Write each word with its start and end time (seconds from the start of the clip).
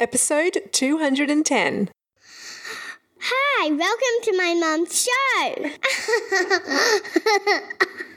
episode 0.00 0.62
210. 0.72 1.90
Hi, 3.20 3.70
welcome 3.70 4.22
to 4.22 4.34
my 4.34 4.54
mom's 4.54 5.06
show. 5.06 5.70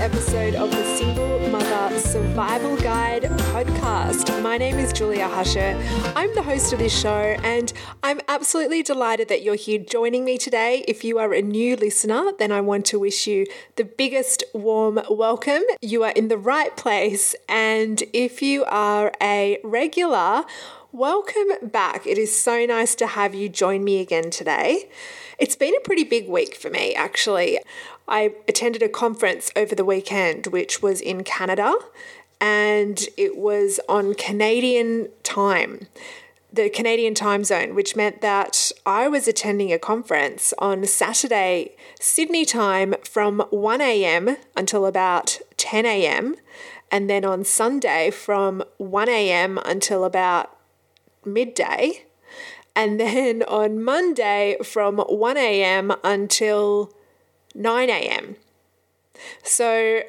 episode 0.00 0.54
of 0.54 0.70
the 0.70 0.96
Single 0.96 1.38
Mother 1.50 1.98
Survival 1.98 2.74
Guide 2.78 3.24
podcast. 3.52 4.42
My 4.42 4.56
name 4.56 4.78
is 4.78 4.94
Julia 4.94 5.28
Husher. 5.28 5.78
I'm 6.16 6.34
the 6.34 6.40
host 6.42 6.72
of 6.72 6.78
this 6.78 6.98
show, 6.98 7.36
and 7.44 7.70
I'm 8.02 8.18
absolutely 8.26 8.82
delighted 8.82 9.28
that 9.28 9.42
you're 9.42 9.56
here 9.56 9.78
joining 9.78 10.24
me 10.24 10.38
today. 10.38 10.86
If 10.88 11.04
you 11.04 11.18
are 11.18 11.34
a 11.34 11.42
new 11.42 11.76
listener, 11.76 12.32
then 12.38 12.50
I 12.50 12.62
want 12.62 12.86
to 12.86 12.98
wish 12.98 13.26
you 13.26 13.46
the 13.76 13.84
biggest 13.84 14.42
warm 14.54 15.00
welcome. 15.10 15.64
You 15.82 16.02
are 16.04 16.12
in 16.12 16.28
the 16.28 16.38
right 16.38 16.74
place, 16.78 17.34
and 17.46 18.02
if 18.14 18.40
you 18.40 18.64
are 18.64 19.12
a 19.20 19.58
regular, 19.62 20.44
Welcome 20.92 21.68
back. 21.68 22.04
It 22.04 22.18
is 22.18 22.36
so 22.36 22.66
nice 22.66 22.96
to 22.96 23.06
have 23.06 23.32
you 23.32 23.48
join 23.48 23.84
me 23.84 24.00
again 24.00 24.28
today. 24.28 24.90
It's 25.38 25.54
been 25.54 25.72
a 25.76 25.80
pretty 25.84 26.02
big 26.02 26.28
week 26.28 26.56
for 26.56 26.68
me, 26.68 26.96
actually. 26.96 27.60
I 28.08 28.34
attended 28.48 28.82
a 28.82 28.88
conference 28.88 29.52
over 29.54 29.76
the 29.76 29.84
weekend, 29.84 30.48
which 30.48 30.82
was 30.82 31.00
in 31.00 31.22
Canada, 31.22 31.76
and 32.40 33.06
it 33.16 33.36
was 33.36 33.78
on 33.88 34.14
Canadian 34.14 35.10
time, 35.22 35.86
the 36.52 36.68
Canadian 36.68 37.14
time 37.14 37.44
zone, 37.44 37.76
which 37.76 37.94
meant 37.94 38.20
that 38.20 38.72
I 38.84 39.06
was 39.06 39.28
attending 39.28 39.72
a 39.72 39.78
conference 39.78 40.52
on 40.58 40.84
Saturday, 40.86 41.76
Sydney 42.00 42.44
time, 42.44 42.96
from 43.04 43.44
1 43.50 43.80
a.m. 43.80 44.38
until 44.56 44.86
about 44.86 45.38
10 45.56 45.86
a.m., 45.86 46.34
and 46.90 47.08
then 47.08 47.24
on 47.24 47.44
Sunday 47.44 48.10
from 48.10 48.64
1 48.78 49.08
a.m. 49.08 49.56
until 49.64 50.04
about 50.04 50.56
midday. 51.24 52.04
And 52.76 53.00
then 53.00 53.42
on 53.42 53.82
Monday 53.82 54.56
from 54.62 54.98
1 54.98 55.36
a.m. 55.36 55.92
until 56.04 56.92
9 57.54 57.90
a.m. 57.90 58.36
So 59.42 60.02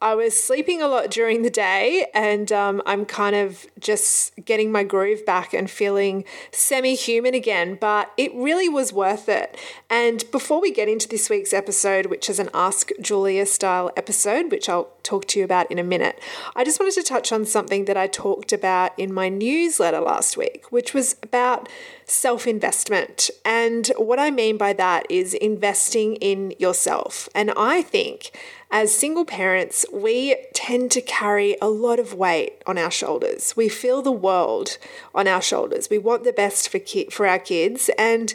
I 0.00 0.14
was 0.14 0.40
sleeping 0.40 0.80
a 0.80 0.86
lot 0.86 1.10
during 1.10 1.42
the 1.42 1.50
day, 1.50 2.06
and 2.14 2.52
um, 2.52 2.80
I'm 2.86 3.04
kind 3.04 3.34
of 3.34 3.66
just 3.80 4.32
getting 4.44 4.70
my 4.70 4.84
groove 4.84 5.26
back 5.26 5.52
and 5.52 5.68
feeling 5.68 6.24
semi 6.52 6.94
human 6.94 7.34
again. 7.34 7.76
But 7.80 8.12
it 8.16 8.32
really 8.34 8.68
was 8.68 8.92
worth 8.92 9.28
it. 9.28 9.58
And 9.90 10.24
before 10.30 10.60
we 10.60 10.70
get 10.70 10.88
into 10.88 11.08
this 11.08 11.28
week's 11.28 11.52
episode, 11.52 12.06
which 12.06 12.30
is 12.30 12.38
an 12.38 12.48
Ask 12.54 12.90
Julia 13.00 13.44
style 13.44 13.90
episode, 13.96 14.52
which 14.52 14.68
I'll 14.68 14.88
talk 15.02 15.26
to 15.28 15.40
you 15.40 15.44
about 15.44 15.68
in 15.70 15.80
a 15.80 15.84
minute, 15.84 16.22
I 16.54 16.62
just 16.62 16.78
wanted 16.78 16.94
to 16.94 17.02
touch 17.02 17.32
on 17.32 17.44
something 17.44 17.86
that 17.86 17.96
I 17.96 18.06
talked 18.06 18.52
about 18.52 18.96
in 18.96 19.12
my 19.12 19.28
newsletter 19.28 20.00
last 20.00 20.36
week, 20.36 20.70
which 20.70 20.94
was 20.94 21.16
about 21.24 21.68
self 22.04 22.46
investment. 22.46 23.30
And 23.44 23.88
what 23.96 24.20
I 24.20 24.30
mean 24.30 24.58
by 24.58 24.74
that 24.74 25.06
is 25.10 25.34
investing 25.34 26.16
in 26.16 26.54
yourself. 26.58 27.28
And 27.34 27.50
I 27.56 27.82
think 27.82 28.30
as 28.70 28.94
single 28.94 29.24
parents, 29.24 29.86
we 29.92 30.36
tend 30.52 30.90
to 30.92 31.00
carry 31.00 31.56
a 31.60 31.68
lot 31.68 31.98
of 31.98 32.14
weight 32.14 32.62
on 32.66 32.76
our 32.76 32.90
shoulders. 32.90 33.56
We 33.56 33.68
feel 33.68 34.02
the 34.02 34.12
world 34.12 34.76
on 35.14 35.26
our 35.26 35.40
shoulders. 35.40 35.88
We 35.90 35.98
want 35.98 36.24
the 36.24 36.32
best 36.32 36.68
for 36.68 36.78
ki- 36.78 37.08
for 37.10 37.26
our 37.26 37.38
kids 37.38 37.90
and 37.98 38.34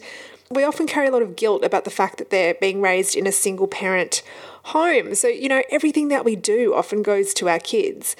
we 0.49 0.63
often 0.63 0.87
carry 0.87 1.07
a 1.07 1.11
lot 1.11 1.21
of 1.21 1.35
guilt 1.35 1.63
about 1.63 1.83
the 1.83 1.89
fact 1.91 2.17
that 2.17 2.29
they're 2.29 2.53
being 2.53 2.81
raised 2.81 3.15
in 3.15 3.25
a 3.25 3.31
single 3.31 3.67
parent 3.67 4.21
home. 4.65 5.15
So, 5.15 5.27
you 5.27 5.49
know, 5.49 5.63
everything 5.69 6.07
that 6.09 6.25
we 6.25 6.35
do 6.35 6.73
often 6.73 7.01
goes 7.03 7.33
to 7.35 7.49
our 7.49 7.59
kids. 7.59 8.15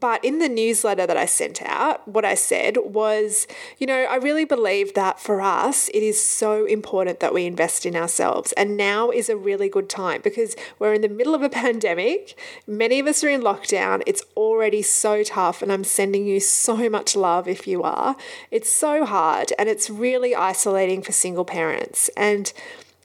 But 0.00 0.24
in 0.24 0.40
the 0.40 0.48
newsletter 0.48 1.06
that 1.06 1.16
I 1.16 1.26
sent 1.26 1.62
out, 1.62 2.06
what 2.08 2.24
I 2.24 2.34
said 2.34 2.78
was, 2.84 3.46
you 3.78 3.86
know, 3.86 4.04
I 4.04 4.16
really 4.16 4.44
believe 4.44 4.94
that 4.94 5.20
for 5.20 5.40
us, 5.40 5.88
it 5.90 6.02
is 6.02 6.22
so 6.22 6.64
important 6.64 7.20
that 7.20 7.32
we 7.32 7.46
invest 7.46 7.86
in 7.86 7.94
ourselves. 7.94 8.52
And 8.52 8.76
now 8.76 9.10
is 9.10 9.28
a 9.28 9.36
really 9.36 9.68
good 9.68 9.88
time 9.88 10.20
because 10.22 10.56
we're 10.78 10.94
in 10.94 11.02
the 11.02 11.08
middle 11.08 11.34
of 11.34 11.42
a 11.42 11.48
pandemic. 11.48 12.38
Many 12.66 12.98
of 12.98 13.06
us 13.06 13.22
are 13.22 13.28
in 13.28 13.42
lockdown. 13.42 14.02
It's 14.06 14.22
already 14.36 14.82
so 14.82 15.22
tough. 15.22 15.62
And 15.62 15.70
I'm 15.72 15.84
sending 15.84 16.26
you 16.26 16.40
so 16.40 16.90
much 16.90 17.14
love 17.14 17.46
if 17.46 17.68
you 17.68 17.82
are. 17.82 18.16
It's 18.50 18.72
so 18.72 19.04
hard 19.04 19.52
and 19.58 19.68
it's 19.68 19.88
really 19.88 20.34
isolating 20.34 21.02
for 21.02 21.12
single 21.12 21.44
parents. 21.44 22.10
And 22.16 22.52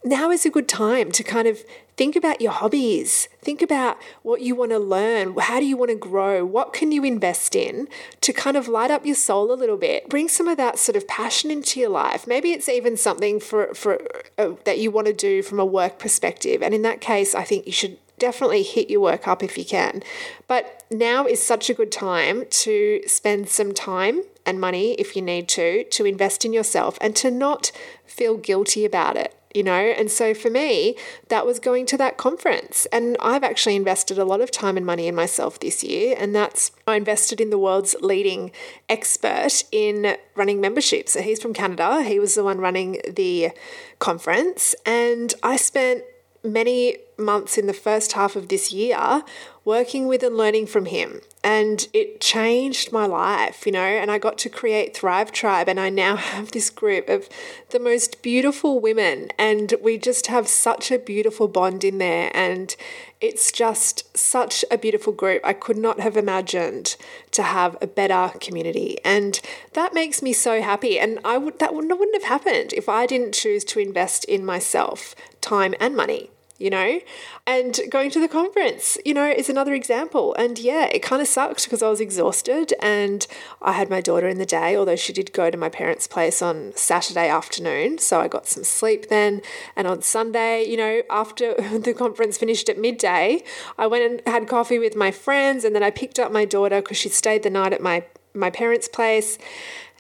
now 0.04 0.32
is 0.32 0.46
a 0.46 0.50
good 0.50 0.68
time 0.68 1.12
to 1.12 1.24
kind 1.24 1.48
of 1.48 1.64
think 1.98 2.16
about 2.16 2.40
your 2.40 2.52
hobbies. 2.52 3.28
Think 3.42 3.62
about 3.62 3.98
what 4.24 4.42
you 4.42 4.56
want 4.56 4.72
to 4.72 4.80
learn. 4.80 5.36
How 5.38 5.60
do 5.60 5.66
you 5.66 5.76
want 5.76 5.92
to 5.92 5.98
grow? 5.98 6.46
What 6.46 6.72
can 6.72 6.94
you 6.94 7.04
invest 7.04 7.56
in 7.56 7.90
to 8.22 8.32
kind 8.32 8.56
of 8.56 8.70
light 8.70 8.92
up 8.92 9.06
your 9.06 9.16
soul 9.16 9.52
a 9.52 9.56
little 9.56 9.76
bit? 9.76 10.08
Bring 10.08 10.30
some 10.30 10.48
of 10.48 10.56
that 10.58 10.80
sort 10.80 10.96
of 10.96 11.08
passion 11.08 11.52
into 11.52 11.80
your 11.80 11.90
life. 11.90 12.26
Maybe 12.26 12.52
it's 12.52 12.70
even 12.70 12.96
something 12.96 13.40
for 13.40 13.74
for 13.74 14.00
uh, 14.38 14.52
that 14.64 14.80
you 14.80 14.92
want 14.92 15.08
to 15.08 15.14
do 15.14 15.42
from 15.42 15.60
a 15.60 15.66
work 15.66 16.00
perspective. 16.00 16.64
And 16.64 16.74
in 16.74 16.84
that 16.84 17.02
case, 17.02 17.36
I 17.36 17.44
think 17.44 17.66
you 17.66 17.74
should 17.74 17.98
definitely 18.18 18.64
hit 18.64 18.90
your 18.90 19.02
work 19.02 19.28
up 19.28 19.44
if 19.44 19.58
you 19.58 19.66
can. 19.66 20.04
But 20.48 20.84
now 20.90 21.26
is 21.26 21.42
such 21.42 21.70
a 21.70 21.74
good 21.74 21.92
time 21.92 22.46
to 22.50 23.02
spend 23.08 23.50
some 23.50 23.74
time 23.74 24.24
and 24.46 24.60
money 24.60 24.94
if 24.94 25.16
you 25.16 25.22
need 25.22 25.50
to 25.50 25.84
to 25.84 26.06
invest 26.06 26.46
in 26.46 26.54
yourself 26.54 26.98
and 27.02 27.16
to 27.18 27.30
not 27.30 27.72
feel 28.06 28.38
guilty 28.38 28.86
about 28.86 29.18
it 29.18 29.36
you 29.54 29.64
know? 29.64 29.72
And 29.74 30.12
so 30.12 30.34
for 30.34 30.50
me, 30.50 30.96
that 31.30 31.46
was 31.46 31.60
going 31.60 31.86
to 31.88 31.98
that 31.98 32.18
conference. 32.18 32.86
And 32.92 33.18
I've 33.20 33.44
actually 33.44 33.76
invested 33.76 34.18
a 34.18 34.26
lot 34.26 34.42
of 34.42 34.52
time 34.52 34.78
and 34.78 34.86
money 34.86 35.08
in 35.08 35.16
myself 35.16 35.60
this 35.60 35.84
year. 35.84 36.16
And 36.18 36.36
that's, 36.36 36.72
I 36.88 36.96
invested 36.96 37.42
in 37.42 37.50
the 37.50 37.58
world's 37.58 37.96
leading 38.02 38.52
expert 38.88 39.64
in 39.72 40.16
running 40.36 40.62
memberships. 40.62 41.14
So 41.14 41.22
he's 41.22 41.42
from 41.42 41.54
Canada. 41.54 42.04
He 42.04 42.20
was 42.20 42.36
the 42.36 42.44
one 42.44 42.60
running 42.60 43.02
the 43.08 43.52
conference. 44.00 44.76
And 44.86 45.34
I 45.42 45.56
spent 45.56 46.04
many 46.44 46.98
months 47.18 47.58
in 47.58 47.68
the 47.68 47.74
first 47.74 48.14
half 48.14 48.36
of 48.36 48.48
this 48.48 48.72
year 48.72 49.24
working 49.70 50.08
with 50.08 50.24
and 50.24 50.36
learning 50.36 50.66
from 50.66 50.86
him. 50.86 51.22
And 51.44 51.88
it 51.94 52.20
changed 52.20 52.92
my 52.92 53.06
life, 53.06 53.68
you 53.68 53.72
know, 53.72 53.80
and 53.80 54.10
I 54.10 54.18
got 54.18 54.40
to 54.40 54.50
create 54.50 54.98
Thrive 54.98 55.32
Tribe. 55.32 55.70
And 55.70 55.80
I 55.80 55.90
now 55.90 56.16
have 56.32 56.52
this 56.52 56.72
group 56.72 57.08
of 57.08 57.30
the 57.70 57.80
most 57.80 58.24
beautiful 58.24 58.80
women. 58.80 59.30
And 59.38 59.76
we 59.80 60.00
just 60.00 60.26
have 60.26 60.48
such 60.48 60.92
a 60.92 60.98
beautiful 60.98 61.48
bond 61.48 61.84
in 61.84 62.00
there. 62.00 62.32
And 62.34 62.76
it's 63.22 63.52
just 63.52 64.18
such 64.18 64.66
a 64.72 64.78
beautiful 64.78 65.14
group. 65.14 65.44
I 65.46 65.54
could 65.54 65.78
not 65.78 66.00
have 66.00 66.18
imagined 66.18 66.96
to 67.32 67.44
have 67.44 67.78
a 67.80 67.86
better 67.86 68.34
community. 68.40 68.98
And 69.06 69.40
that 69.74 69.94
makes 69.94 70.24
me 70.24 70.34
so 70.34 70.64
happy. 70.64 71.00
And 71.00 71.20
I 71.24 71.38
would 71.38 71.60
that 71.60 71.76
wouldn't, 71.76 72.00
wouldn't 72.00 72.20
have 72.24 72.30
happened 72.30 72.74
if 72.74 72.90
I 72.90 73.06
didn't 73.06 73.36
choose 73.36 73.64
to 73.66 73.80
invest 73.80 74.26
in 74.26 74.44
myself, 74.44 75.14
time 75.42 75.76
and 75.80 75.96
money 75.96 76.32
you 76.60 76.70
know? 76.70 77.00
And 77.48 77.80
going 77.90 78.12
to 78.12 78.20
the 78.20 78.28
conference, 78.28 78.98
you 79.06 79.14
know, 79.14 79.26
is 79.26 79.50
another 79.50 79.74
example. 79.74 80.36
And 80.36 80.60
yeah, 80.60 80.86
it 80.86 81.00
kind 81.00 81.22
of 81.22 81.28
sucked 81.28 81.64
because 81.64 81.82
I 81.82 81.90
was 81.90 82.02
exhausted 82.02 82.74
and 82.82 83.26
I 83.62 83.72
had 83.72 83.90
my 83.90 84.02
daughter 84.02 84.28
in 84.28 84.38
the 84.38 84.46
day, 84.46 84.76
although 84.76 84.98
she 84.98 85.14
did 85.14 85.34
go 85.34 85.50
to 85.50 85.58
my 85.58 85.70
parents' 85.70 86.06
place 86.06 86.42
on 86.42 86.74
Saturday 86.76 87.30
afternoon. 87.30 87.98
So 87.98 88.20
I 88.20 88.28
got 88.28 88.46
some 88.46 88.64
sleep 88.64 89.08
then. 89.08 89.42
And 89.76 89.88
on 89.88 90.02
Sunday, 90.02 90.64
you 90.64 90.78
know, 90.78 91.02
after 91.10 91.56
the 91.80 91.94
conference 91.94 92.38
finished 92.38 92.70
at 92.70 92.78
midday, 92.78 93.42
I 93.78 93.88
went 93.88 94.04
and 94.04 94.34
had 94.34 94.48
coffee 94.48 94.78
with 94.78 94.96
my 94.96 95.12
friends 95.12 95.64
and 95.64 95.74
then 95.74 95.84
I 95.84 95.90
picked 95.90 96.20
up 96.20 96.32
my 96.32 96.46
daughter 96.46 96.82
because 96.82 96.98
she 96.98 97.10
stayed 97.10 97.44
the 97.44 97.50
night 97.50 97.74
at 97.74 97.82
my 97.82 98.04
my 98.34 98.52
parents' 98.52 98.88
place. 98.88 99.40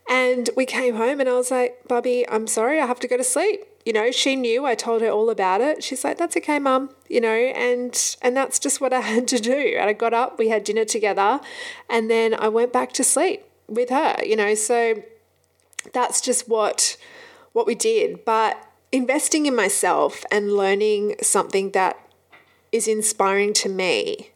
And 0.08 0.50
we 0.56 0.66
came 0.66 0.96
home 0.96 1.20
and 1.20 1.28
I 1.28 1.34
was 1.34 1.52
like, 1.52 1.88
Bubby, 1.88 2.28
I'm 2.30 2.47
sorry, 2.47 2.80
I 2.80 2.86
have 2.86 3.00
to 3.02 3.08
go 3.08 3.18
to 3.18 3.24
sleep 3.24 3.69
you 3.85 3.94
know, 3.94 4.12
she 4.12 4.35
knew 4.35 4.66
I 4.66 4.75
told 4.75 5.01
her 5.01 5.09
all 5.09 5.29
about 5.29 5.62
it. 5.62 5.84
She's 5.84 6.03
like, 6.03 6.17
"That's 6.17 6.35
okay, 6.38 6.59
mum," 6.59 6.90
you 7.07 7.22
know, 7.22 7.34
and 7.34 8.17
and 8.22 8.35
that's 8.35 8.59
just 8.59 8.81
what 8.81 8.94
I 8.94 9.00
had 9.13 9.28
to 9.29 9.40
do. 9.40 9.76
And 9.79 9.90
I 9.90 9.93
got 9.93 10.14
up, 10.14 10.37
we 10.37 10.49
had 10.49 10.64
dinner 10.64 10.85
together, 10.85 11.40
and 11.90 12.09
then 12.09 12.34
I 12.34 12.49
went 12.49 12.73
back 12.73 12.91
to 12.93 13.03
sleep 13.03 13.43
with 13.67 13.90
her, 13.90 14.17
you 14.23 14.35
know. 14.35 14.53
So 14.55 15.03
that's 15.93 16.22
just 16.22 16.49
what 16.49 16.97
what 17.53 17.66
we 17.66 17.76
did. 17.76 18.26
But 18.26 18.58
investing 18.91 19.46
in 19.46 19.55
myself 19.55 20.25
and 20.32 20.53
learning 20.53 21.16
something 21.22 21.72
that 21.72 21.97
is 22.72 22.87
inspiring 22.87 23.53
to 23.53 23.70
me 23.70 24.32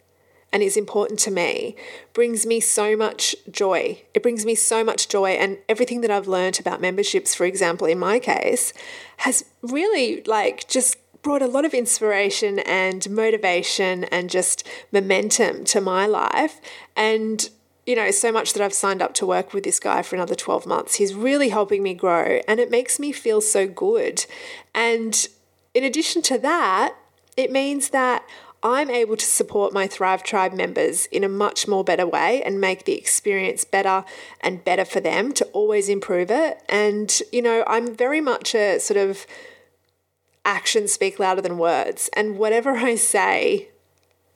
and 0.54 0.62
is 0.62 0.78
important 0.78 1.20
to 1.20 1.32
me 1.32 1.76
brings 2.14 2.46
me 2.46 2.60
so 2.60 2.96
much 2.96 3.36
joy. 3.52 4.00
It 4.14 4.22
brings 4.22 4.46
me 4.46 4.54
so 4.54 4.84
much 4.84 5.10
joy. 5.10 5.32
And 5.32 5.58
everything 5.68 6.02
that 6.02 6.12
I've 6.12 6.28
learned 6.28 6.60
about 6.60 6.80
memberships, 6.80 7.34
for 7.34 7.46
example, 7.46 7.88
in 7.88 7.98
my 7.98 8.20
case, 8.20 8.72
has 9.18 9.44
really 9.64 10.24
like 10.24 10.68
just 10.70 10.98
brought 11.24 11.42
a 11.42 11.48
lot 11.48 11.66
of 11.66 11.74
inspiration 11.74 12.60
and 12.60 13.10
motivation 13.10 14.04
and 14.06 14.30
just 14.30 14.68
momentum 14.92 15.64
to 15.66 15.82
my 15.82 16.06
life. 16.06 16.62
And 16.96 17.50
you 17.86 17.96
know, 17.96 18.12
so 18.12 18.32
much 18.32 18.54
that 18.54 18.64
I've 18.64 18.74
signed 18.74 19.02
up 19.02 19.14
to 19.16 19.26
work 19.26 19.54
with 19.54 19.66
this 19.66 19.80
guy 19.80 20.04
for 20.04 20.16
another 20.16 20.36
12 20.36 20.66
months. 20.66 20.96
He's 20.96 21.14
really 21.14 21.50
helping 21.50 21.84
me 21.84 21.94
grow 21.94 22.40
and 22.48 22.60
it 22.60 22.72
makes 22.72 22.98
me 22.98 23.12
feel 23.12 23.42
so 23.42 23.68
good. 23.68 24.26
And 24.74 25.28
in 25.74 25.84
addition 25.84 26.22
to 26.24 26.38
that, 26.38 26.96
it 27.36 27.52
means 27.52 27.90
that 27.90 28.24
I'm 28.64 28.90
able 28.90 29.18
to 29.18 29.26
support 29.26 29.74
my 29.74 29.88
Thrive 29.88 30.24
Tribe 30.24 30.54
members 30.54 31.06
in 31.08 31.26
a 31.26 31.30
much 31.30 31.68
more 31.68 31.84
better 31.84 32.08
way 32.08 32.42
and 32.44 32.62
make 32.62 32.86
the 32.86 32.98
experience 32.98 33.66
better 33.66 34.06
and 34.40 34.64
better 34.64 34.86
for 34.86 35.02
them 35.02 35.34
to 35.34 35.46
always 35.48 35.90
improve 35.90 36.32
it. 36.32 36.64
And, 36.70 37.22
you 37.34 37.42
know, 37.42 37.66
I'm 37.68 37.94
very 37.94 38.22
much 38.22 38.56
a 38.56 38.80
sort 38.80 38.98
of 38.98 39.28
actions 40.46 40.94
speak 40.94 41.20
louder 41.20 41.42
than 41.42 41.58
words. 41.58 42.10
And 42.16 42.38
whatever 42.38 42.72
I 42.78 42.96
say, 42.96 43.68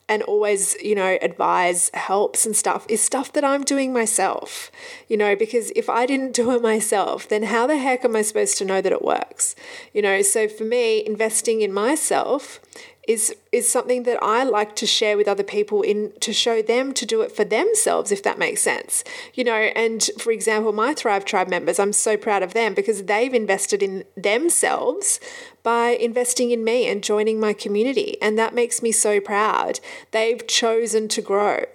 and 0.09 0.24
always, 0.24 0.75
you 0.81 0.95
know, 0.95 1.18
advise 1.21 1.91
helps 1.94 2.45
and 2.45 2.56
stuff 2.56 2.85
is 2.88 3.03
stuff 3.03 3.33
that 3.33 3.44
I'm 3.44 3.63
doing 3.63 3.91
myself, 3.91 4.71
you 5.07 5.18
know, 5.18 5.35
because 5.35 5.71
if 5.75 5.89
I 5.89 6.06
didn't 6.06 6.33
do 6.33 6.51
it 6.51 6.62
myself, 6.62 7.27
then 7.27 7.44
how 7.44 7.68
the 7.68 7.77
heck 7.77 8.06
am 8.06 8.15
I 8.15 8.21
supposed 8.21 8.57
to 8.59 8.65
know 8.65 8.81
that 8.81 8.91
it 8.91 9.01
works? 9.01 9.56
You 9.94 10.01
know, 10.01 10.21
so 10.21 10.47
for 10.47 10.63
me, 10.63 11.06
investing 11.06 11.62
in 11.62 11.74
myself 11.74 12.62
is 13.07 13.33
is 13.51 13.71
something 13.71 14.04
that 14.04 14.21
I 14.21 14.44
like 14.44 14.75
to 14.75 14.86
share 14.86 15.18
with 15.18 15.27
other 15.27 15.44
people 15.44 15.81
in 15.81 16.12
to 16.19 16.33
show 16.33 16.62
them 16.62 16.94
to 16.94 17.06
do 17.06 17.21
it 17.21 17.31
for 17.31 17.45
themselves 17.45 18.12
if 18.12 18.21
that 18.24 18.38
makes 18.38 18.62
sense. 18.62 19.04
You 19.33 19.45
know, 19.45 19.56
and 19.56 20.07
for 20.19 20.31
example, 20.31 20.74
my 20.74 20.94
Thrive 20.94 21.25
Tribe 21.25 21.48
members, 21.48 21.80
I'm 21.80 21.94
so 21.94 22.18
proud 22.18 22.44
of 22.44 22.54
them 22.54 22.74
because 22.74 23.04
they've 23.04 23.33
invested 23.33 23.81
in 23.81 24.04
themselves 24.15 25.19
by 25.63 25.89
investing 25.89 26.51
in 26.51 26.63
me 26.63 26.88
and 26.88 27.04
joining 27.04 27.39
my 27.39 27.54
community 27.54 28.18
and 28.21 28.38
that 28.38 28.54
makes 28.54 28.83
me 28.83 28.92
so 28.92 29.19
proud. 29.19 29.80
They've 30.12 30.45
chosen 30.45 31.07
to 31.10 31.21
grow. 31.21 31.65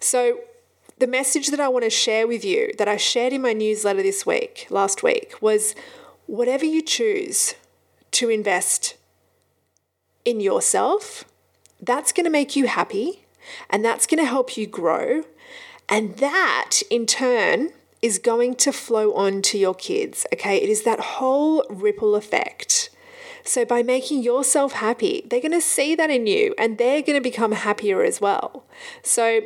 So 0.00 0.40
the 0.98 1.06
message 1.06 1.48
that 1.48 1.60
I 1.60 1.68
want 1.68 1.84
to 1.84 1.90
share 1.90 2.26
with 2.26 2.44
you 2.44 2.72
that 2.78 2.88
I 2.88 2.96
shared 2.98 3.32
in 3.32 3.42
my 3.42 3.52
newsletter 3.52 4.02
this 4.02 4.24
week, 4.24 4.66
last 4.70 5.02
week, 5.02 5.34
was 5.40 5.74
whatever 6.26 6.64
you 6.64 6.82
choose 6.82 7.54
to 8.12 8.28
invest 8.28 8.96
in 10.24 10.40
yourself, 10.40 11.24
that's 11.80 12.12
going 12.12 12.24
to 12.24 12.30
make 12.30 12.56
you 12.56 12.66
happy 12.66 13.24
and 13.70 13.84
that's 13.84 14.06
going 14.06 14.18
to 14.18 14.28
help 14.28 14.56
you 14.56 14.66
grow. 14.66 15.24
And 15.88 16.16
that 16.16 16.80
in 16.90 17.06
turn 17.06 17.70
is 18.00 18.18
going 18.18 18.54
to 18.56 18.72
flow 18.72 19.14
on 19.14 19.42
to 19.42 19.58
your 19.58 19.74
kids. 19.74 20.26
Okay. 20.32 20.56
It 20.56 20.68
is 20.68 20.82
that 20.82 21.00
whole 21.00 21.64
ripple 21.68 22.14
effect. 22.14 22.90
So, 23.46 23.66
by 23.66 23.82
making 23.82 24.22
yourself 24.22 24.72
happy, 24.72 25.26
they're 25.28 25.40
going 25.40 25.52
to 25.52 25.60
see 25.60 25.94
that 25.94 26.08
in 26.08 26.26
you 26.26 26.54
and 26.58 26.78
they're 26.78 27.02
going 27.02 27.18
to 27.18 27.22
become 27.22 27.52
happier 27.52 28.02
as 28.02 28.18
well. 28.18 28.64
So, 29.02 29.42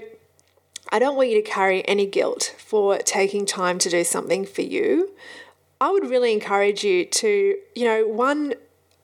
I 0.90 0.98
don't 0.98 1.16
want 1.16 1.30
you 1.30 1.42
to 1.42 1.48
carry 1.48 1.86
any 1.86 2.06
guilt 2.06 2.54
for 2.58 2.98
taking 2.98 3.44
time 3.44 3.78
to 3.80 3.90
do 3.90 4.04
something 4.04 4.46
for 4.46 4.62
you. 4.62 5.10
I 5.80 5.90
would 5.90 6.08
really 6.08 6.32
encourage 6.32 6.84
you 6.84 7.04
to, 7.04 7.56
you 7.74 7.84
know, 7.84 8.06
one 8.06 8.54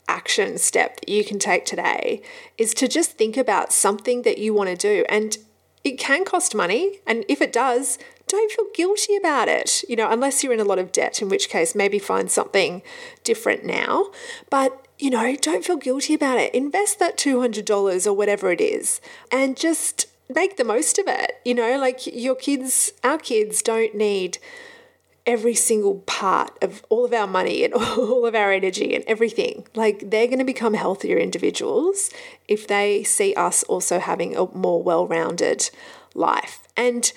action 0.08 0.58
step 0.58 1.00
that 1.00 1.08
you 1.08 1.24
can 1.24 1.38
take 1.38 1.64
today 1.64 2.22
is 2.58 2.74
to 2.74 2.88
just 2.88 3.12
think 3.12 3.36
about 3.36 3.72
something 3.72 4.22
that 4.22 4.38
you 4.38 4.52
want 4.54 4.70
to 4.70 4.76
do. 4.76 5.04
And 5.08 5.36
it 5.82 5.98
can 5.98 6.24
cost 6.24 6.54
money. 6.54 7.00
And 7.06 7.24
if 7.28 7.40
it 7.40 7.52
does, 7.52 7.98
don't 8.26 8.50
feel 8.50 8.66
guilty 8.74 9.16
about 9.16 9.48
it, 9.48 9.84
you 9.88 9.96
know, 9.96 10.10
unless 10.10 10.42
you're 10.42 10.52
in 10.52 10.60
a 10.60 10.64
lot 10.64 10.78
of 10.78 10.92
debt, 10.92 11.20
in 11.20 11.28
which 11.28 11.48
case 11.48 11.74
maybe 11.74 11.98
find 11.98 12.30
something 12.30 12.82
different 13.22 13.64
now. 13.64 14.06
But, 14.50 14.86
you 14.98 15.10
know, 15.10 15.36
don't 15.36 15.64
feel 15.64 15.76
guilty 15.76 16.14
about 16.14 16.38
it. 16.38 16.54
Invest 16.54 16.98
that 17.00 17.18
$200 17.18 18.06
or 18.06 18.12
whatever 18.12 18.50
it 18.50 18.60
is 18.60 19.00
and 19.30 19.56
just 19.56 20.06
make 20.34 20.56
the 20.56 20.64
most 20.64 20.98
of 20.98 21.06
it. 21.06 21.32
You 21.44 21.54
know, 21.54 21.78
like 21.78 22.06
your 22.06 22.34
kids, 22.34 22.92
our 23.02 23.18
kids 23.18 23.60
don't 23.60 23.94
need 23.94 24.38
every 25.26 25.55
single 25.55 26.00
part 26.00 26.56
of 26.62 26.85
all 26.88 27.05
of 27.05 27.12
our 27.12 27.26
money 27.26 27.65
and 27.65 27.75
all 27.75 28.26
of 28.26 28.35
our 28.35 28.53
energy 28.53 28.94
and 28.94 29.05
everything. 29.06 29.67
Like 29.75 30.11
they're 30.11 30.26
going 30.26 30.38
to 30.38 30.44
become 30.44 30.75
healthier 30.75 31.17
individuals 31.17 32.11
if 32.49 32.67
they 32.67 33.03
see 33.05 33.35
us 33.35 33.62
also 33.65 33.99
having 33.99 34.37
a 34.37 34.47
more 34.55 34.82
well 34.82 35.06
rounded 35.06 35.71
life. 36.15 36.61
And 36.76 37.12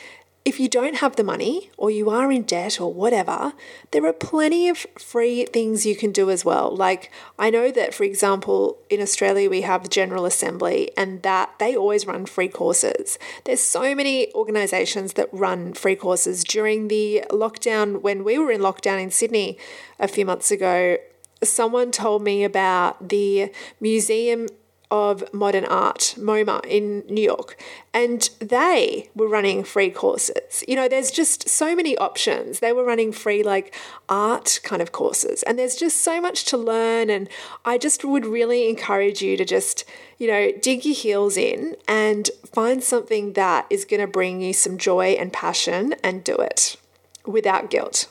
if 0.48 0.62
you 0.62 0.70
don't 0.70 0.96
have 0.96 1.18
the 1.18 1.26
money 1.26 1.70
or 1.76 1.92
you 1.92 2.10
are 2.10 2.32
in 2.32 2.42
debt 2.44 2.80
or 2.80 2.94
whatever, 2.94 3.52
there 3.92 4.06
are 4.06 4.14
plenty 4.14 4.70
of 4.70 4.78
free 4.98 5.46
things 5.46 5.86
you 5.86 5.94
can 5.94 6.14
do 6.14 6.30
as 6.30 6.46
well. 6.46 6.74
Like 6.74 7.12
I 7.38 7.50
know 7.50 7.70
that 7.70 7.94
for 7.94 8.06
example, 8.06 8.78
in 8.90 9.02
Australia 9.02 9.50
we 9.50 9.62
have 9.62 9.84
the 9.84 9.90
General 9.90 10.26
Assembly 10.26 10.90
and 10.96 11.22
that 11.24 11.60
they 11.60 11.76
always 11.76 12.08
run 12.08 12.26
free 12.26 12.48
courses. 12.48 13.20
There's 13.44 13.60
so 13.60 13.94
many 13.94 14.34
organizations 14.34 15.14
that 15.14 15.28
run 15.34 15.74
free 15.74 15.98
courses 15.98 16.46
during 16.46 16.88
the 16.88 17.26
lockdown 17.30 18.02
when 18.02 18.24
we 18.24 18.38
were 18.38 18.50
in 18.50 18.62
lockdown 18.62 19.04
in 19.04 19.12
Sydney 19.12 19.58
a 20.00 20.08
few 20.08 20.26
months 20.26 20.50
ago. 20.50 20.96
Someone 21.44 21.92
told 21.92 22.24
me 22.24 22.46
about 22.46 23.10
the 23.10 23.52
Museum 23.82 24.48
of 24.90 25.34
Modern 25.34 25.66
Art, 25.66 26.16
MoMA, 26.18 26.66
in 26.66 27.04
New 27.08 27.22
York, 27.22 27.62
and 27.94 28.30
they 28.40 29.10
were 29.16 29.28
running 29.28 29.64
free 29.64 29.90
courses. 29.90 30.64
You 30.68 30.76
know, 30.76 30.88
there's 30.88 31.12
just 31.12 31.50
so 31.50 31.76
many 31.76 31.98
options. 31.98 32.60
They 32.60 32.72
were 32.72 32.86
running 32.86 33.12
free, 33.12 33.44
like 33.44 33.76
art 34.08 34.60
kind 34.64 34.82
of 34.82 34.92
courses, 34.92 35.44
and 35.44 35.60
there's 35.60 35.76
just 35.76 36.02
so 36.02 36.22
much 36.22 36.46
to 36.46 36.58
learn. 36.58 37.10
And 37.10 37.28
I 37.66 37.78
just 37.78 38.06
would 38.06 38.26
really 38.26 38.70
encourage 38.70 39.22
you 39.22 39.36
to 39.38 39.46
just, 39.46 39.84
you 40.18 40.28
know, 40.28 40.52
dig 40.62 40.86
your 40.86 40.96
heels 40.96 41.38
in 41.38 41.76
and 41.88 42.30
find 42.46 42.84
something 42.84 43.34
that 43.34 43.66
is 43.70 43.86
going 43.86 44.02
to 44.02 44.08
bring 44.08 44.42
you 44.42 44.54
some 44.54 44.78
joy 44.78 45.10
and 45.20 45.34
passion 45.34 45.96
and 46.04 46.24
do 46.24 46.36
it 46.36 46.78
without 47.26 47.70
guilt. 47.70 48.08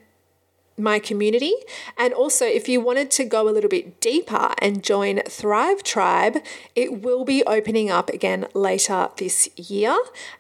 my 0.79 0.99
community. 0.99 1.55
And 1.99 2.13
also, 2.13 2.45
if 2.45 2.69
you 2.69 2.81
wanted 2.81 3.11
to 3.13 3.25
go 3.25 3.49
a 3.49 3.51
little 3.51 3.71
bit 3.71 4.01
deeper 4.01 4.55
and 4.59 4.83
join 4.83 5.21
Thrive 5.23 5.83
Tribe, 5.83 6.39
it 6.75 7.03
will 7.03 7.25
be 7.25 7.43
opening 7.45 7.91
up 7.91 8.11
again 8.11 8.47
later 8.55 9.09
this 9.17 9.49
year. 9.57 9.97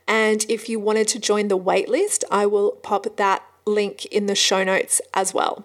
And 0.06 0.44
if 0.49 0.69
you 0.69 0.81
wanted 0.81 1.08
to 1.08 1.19
join 1.19 1.49
the 1.49 1.58
waitlist, 1.58 2.25
I 2.31 2.46
will 2.46 2.73
pop 2.73 3.17
that 3.17 3.44
link 3.67 4.06
in 4.06 4.26
the 4.26 4.34
show 4.34 4.64
notes 4.64 5.01
as 5.15 5.32
well. 5.32 5.65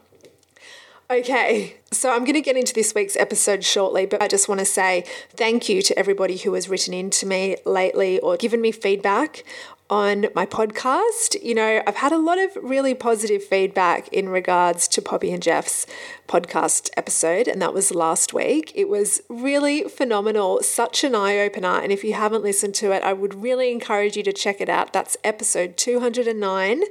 Okay, 1.10 1.78
so 1.90 2.12
I'm 2.12 2.26
going 2.26 2.34
to 2.34 2.42
get 2.42 2.58
into 2.58 2.74
this 2.74 2.94
week's 2.94 3.16
episode 3.16 3.64
shortly, 3.64 4.06
but 4.06 4.22
I 4.22 4.28
just 4.28 4.50
want 4.50 4.60
to 4.60 4.66
say 4.66 5.06
thank 5.30 5.70
you 5.70 5.82
to 5.84 5.98
everybody 5.98 6.36
who 6.36 6.54
has 6.54 6.68
written 6.68 6.94
in 6.94 7.10
to 7.12 7.26
me 7.26 7.56
lately 7.64 8.20
or 8.20 8.36
given 8.36 8.60
me 8.60 8.74
feedback 8.74 9.46
on 9.90 10.28
my 10.36 10.46
podcast. 10.46 11.42
You 11.42 11.56
know, 11.56 11.82
I've 11.88 11.96
had 11.96 12.12
a 12.12 12.18
lot 12.18 12.40
of 12.40 12.58
really 12.62 12.94
positive 12.94 13.44
feedback 13.44 14.08
in 14.10 14.30
regards 14.30 14.88
to 14.90 15.02
Poppy 15.02 15.32
and 15.32 15.42
Jeff's 15.42 15.86
podcast 16.28 16.90
episode, 16.98 17.48
and 17.48 17.62
that 17.62 17.74
was 17.74 17.94
last 17.94 18.34
week. 18.34 18.72
It 18.76 18.90
was 18.90 19.22
really 19.30 19.84
phenomenal, 19.84 20.62
such 20.62 21.04
an 21.04 21.16
eye 21.16 21.38
opener. 21.40 21.80
And 21.80 21.92
if 21.92 22.04
you 22.04 22.14
haven't 22.14 22.44
listened 22.44 22.76
to 22.76 22.92
it, 22.92 23.04
I 23.04 23.14
would 23.14 23.42
really 23.42 23.72
encourage 23.72 24.18
you 24.18 24.24
to 24.24 24.34
check 24.34 24.60
it 24.62 24.70
out. 24.70 24.94
That's 24.94 25.18
episode 25.24 25.78
209 25.78 26.84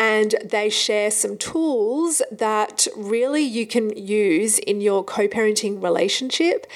and 0.00 0.36
they 0.44 0.70
share 0.70 1.10
some 1.10 1.36
tools 1.36 2.22
that 2.30 2.86
really 2.96 3.42
you 3.42 3.66
can 3.66 3.90
use 3.96 4.60
in 4.60 4.80
your 4.80 5.02
co 5.02 5.26
parenting 5.26 5.82
relationship 5.82 6.66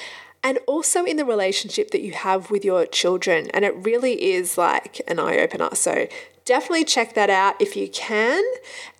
and 0.43 0.59
also 0.67 1.05
in 1.05 1.17
the 1.17 1.25
relationship 1.25 1.91
that 1.91 2.01
you 2.01 2.11
have 2.11 2.51
with 2.51 2.65
your 2.65 2.85
children. 2.85 3.49
And 3.51 3.63
it 3.63 3.73
really 3.77 4.33
is 4.33 4.57
like 4.57 5.01
an 5.07 5.19
eye 5.19 5.39
opener. 5.39 5.69
So 5.73 6.07
definitely 6.45 6.83
check 6.83 7.13
that 7.13 7.29
out 7.29 7.61
if 7.61 7.75
you 7.75 7.87
can. 7.87 8.43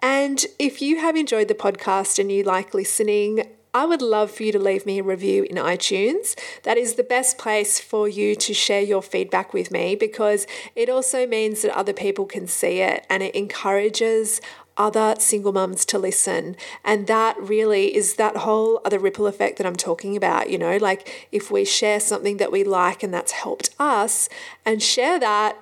And 0.02 0.46
if 0.58 0.82
you 0.82 1.02
have 1.02 1.16
enjoyed 1.16 1.50
the 1.50 1.54
podcast 1.54 2.18
and 2.18 2.32
you 2.32 2.44
like 2.44 2.74
listening, 2.74 3.46
I 3.76 3.86
would 3.86 4.04
love 4.04 4.30
for 4.30 4.44
you 4.44 4.52
to 4.52 4.60
leave 4.60 4.86
me 4.86 5.00
a 5.00 5.04
review 5.04 5.44
in 5.44 5.56
iTunes. 5.56 6.38
That 6.62 6.78
is 6.78 6.94
the 6.94 7.04
best 7.04 7.40
place 7.40 7.80
for 7.80 8.08
you 8.08 8.36
to 8.36 8.54
share 8.54 8.84
your 8.84 9.02
feedback 9.02 9.52
with 9.52 9.72
me 9.72 9.96
because 9.96 10.46
it 10.76 10.90
also 10.90 11.26
means 11.26 11.64
that 11.64 11.76
other 11.76 11.92
people 11.92 12.26
can 12.26 12.46
see 12.46 12.82
it 12.82 13.04
and 13.10 13.24
it 13.24 13.34
encourages 13.34 14.42
other 14.78 15.16
single 15.20 15.54
mums 15.54 15.86
to 15.86 16.00
listen. 16.00 16.56
And 16.84 17.08
that 17.08 17.40
really 17.40 17.96
is 17.96 18.16
that 18.16 18.38
whole 18.38 18.82
other 18.86 19.00
ripple 19.00 19.28
effect 19.28 19.58
that 19.58 19.68
I'm 19.68 19.76
talking 19.76 20.16
about. 20.18 20.50
You 20.50 20.58
know, 20.58 20.78
like 20.78 21.28
if 21.32 21.52
we 21.52 21.66
share 21.66 22.00
something 22.00 22.38
that 22.38 22.52
we 22.52 22.64
like 22.64 23.04
and 23.04 23.14
that's 23.14 23.32
helped 23.32 23.70
us 23.80 24.30
and 24.66 24.82
share 24.82 25.20
that 25.20 25.58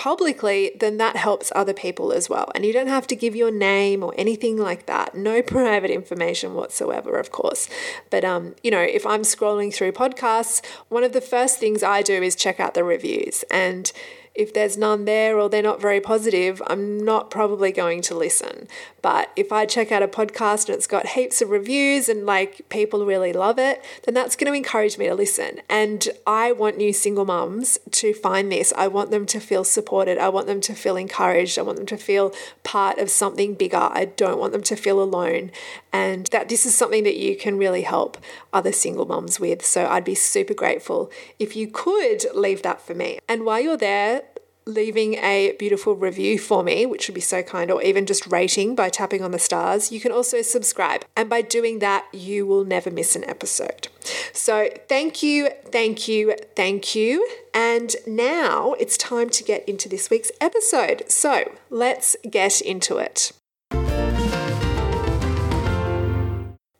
publicly, 0.00 0.72
then 0.80 0.96
that 0.96 1.14
helps 1.14 1.52
other 1.54 1.74
people 1.74 2.10
as 2.10 2.30
well. 2.30 2.50
And 2.54 2.64
you 2.64 2.72
don't 2.72 2.86
have 2.86 3.06
to 3.08 3.14
give 3.14 3.36
your 3.36 3.50
name 3.50 4.02
or 4.02 4.14
anything 4.16 4.56
like 4.56 4.86
that. 4.86 5.14
No 5.14 5.42
private 5.56 5.90
information 5.90 6.54
whatsoever, 6.54 7.18
of 7.18 7.30
course. 7.30 7.68
But 8.08 8.24
um, 8.24 8.54
you 8.62 8.70
know, 8.70 8.80
if 8.80 9.04
I'm 9.04 9.22
scrolling 9.22 9.74
through 9.74 9.92
podcasts, 9.92 10.64
one 10.88 11.04
of 11.04 11.12
the 11.12 11.20
first 11.20 11.58
things 11.58 11.82
I 11.82 12.00
do 12.00 12.22
is 12.22 12.34
check 12.34 12.58
out 12.58 12.72
the 12.72 12.82
reviews 12.82 13.44
and 13.50 13.92
if 14.40 14.54
there's 14.54 14.78
none 14.78 15.04
there 15.04 15.38
or 15.38 15.50
they're 15.50 15.62
not 15.62 15.82
very 15.82 16.00
positive, 16.00 16.62
I'm 16.66 17.04
not 17.04 17.30
probably 17.30 17.72
going 17.72 18.00
to 18.02 18.14
listen. 18.14 18.68
But 19.02 19.30
if 19.36 19.52
I 19.52 19.66
check 19.66 19.92
out 19.92 20.02
a 20.02 20.08
podcast 20.08 20.66
and 20.66 20.76
it's 20.76 20.86
got 20.86 21.08
heaps 21.08 21.42
of 21.42 21.50
reviews 21.50 22.08
and 22.08 22.24
like 22.24 22.66
people 22.70 23.04
really 23.04 23.34
love 23.34 23.58
it, 23.58 23.84
then 24.04 24.14
that's 24.14 24.36
going 24.36 24.50
to 24.50 24.56
encourage 24.56 24.96
me 24.96 25.08
to 25.08 25.14
listen. 25.14 25.60
And 25.68 26.08
I 26.26 26.52
want 26.52 26.78
new 26.78 26.94
single 26.94 27.26
mums 27.26 27.78
to 27.90 28.14
find 28.14 28.50
this. 28.50 28.72
I 28.78 28.88
want 28.88 29.10
them 29.10 29.26
to 29.26 29.40
feel 29.40 29.62
supported. 29.62 30.16
I 30.16 30.30
want 30.30 30.46
them 30.46 30.62
to 30.62 30.74
feel 30.74 30.96
encouraged. 30.96 31.58
I 31.58 31.62
want 31.62 31.76
them 31.76 31.86
to 31.86 31.98
feel 31.98 32.32
part 32.64 32.98
of 32.98 33.10
something 33.10 33.54
bigger. 33.54 33.90
I 33.92 34.06
don't 34.06 34.38
want 34.38 34.52
them 34.52 34.62
to 34.62 34.76
feel 34.76 35.02
alone. 35.02 35.50
And 35.92 36.26
that 36.28 36.48
this 36.48 36.64
is 36.64 36.74
something 36.74 37.04
that 37.04 37.16
you 37.16 37.36
can 37.36 37.58
really 37.58 37.82
help 37.82 38.16
other 38.54 38.72
single 38.72 39.04
mums 39.04 39.38
with. 39.38 39.66
So 39.66 39.86
I'd 39.86 40.04
be 40.04 40.14
super 40.14 40.54
grateful 40.54 41.10
if 41.38 41.56
you 41.56 41.68
could 41.68 42.24
leave 42.34 42.62
that 42.62 42.80
for 42.80 42.94
me. 42.94 43.18
And 43.28 43.44
while 43.44 43.60
you're 43.60 43.76
there, 43.76 44.22
leaving 44.70 45.14
a 45.14 45.54
beautiful 45.58 45.94
review 45.94 46.38
for 46.38 46.62
me, 46.62 46.86
which 46.86 47.08
would 47.08 47.14
be 47.14 47.20
so 47.20 47.42
kind, 47.42 47.70
or 47.70 47.82
even 47.82 48.06
just 48.06 48.26
rating 48.26 48.74
by 48.74 48.88
tapping 48.88 49.22
on 49.22 49.30
the 49.30 49.38
stars. 49.38 49.92
You 49.92 50.00
can 50.00 50.12
also 50.12 50.42
subscribe. 50.42 51.04
And 51.16 51.28
by 51.28 51.42
doing 51.42 51.80
that, 51.80 52.06
you 52.12 52.46
will 52.46 52.64
never 52.64 52.90
miss 52.90 53.16
an 53.16 53.24
episode. 53.24 53.88
So 54.32 54.68
thank 54.88 55.22
you, 55.22 55.50
thank 55.66 56.08
you, 56.08 56.34
thank 56.56 56.94
you. 56.94 57.28
And 57.52 57.94
now 58.06 58.74
it's 58.74 58.96
time 58.96 59.28
to 59.30 59.44
get 59.44 59.68
into 59.68 59.88
this 59.88 60.08
week's 60.08 60.30
episode. 60.40 61.04
So 61.08 61.52
let's 61.68 62.16
get 62.28 62.60
into 62.60 62.98
it. 62.98 63.32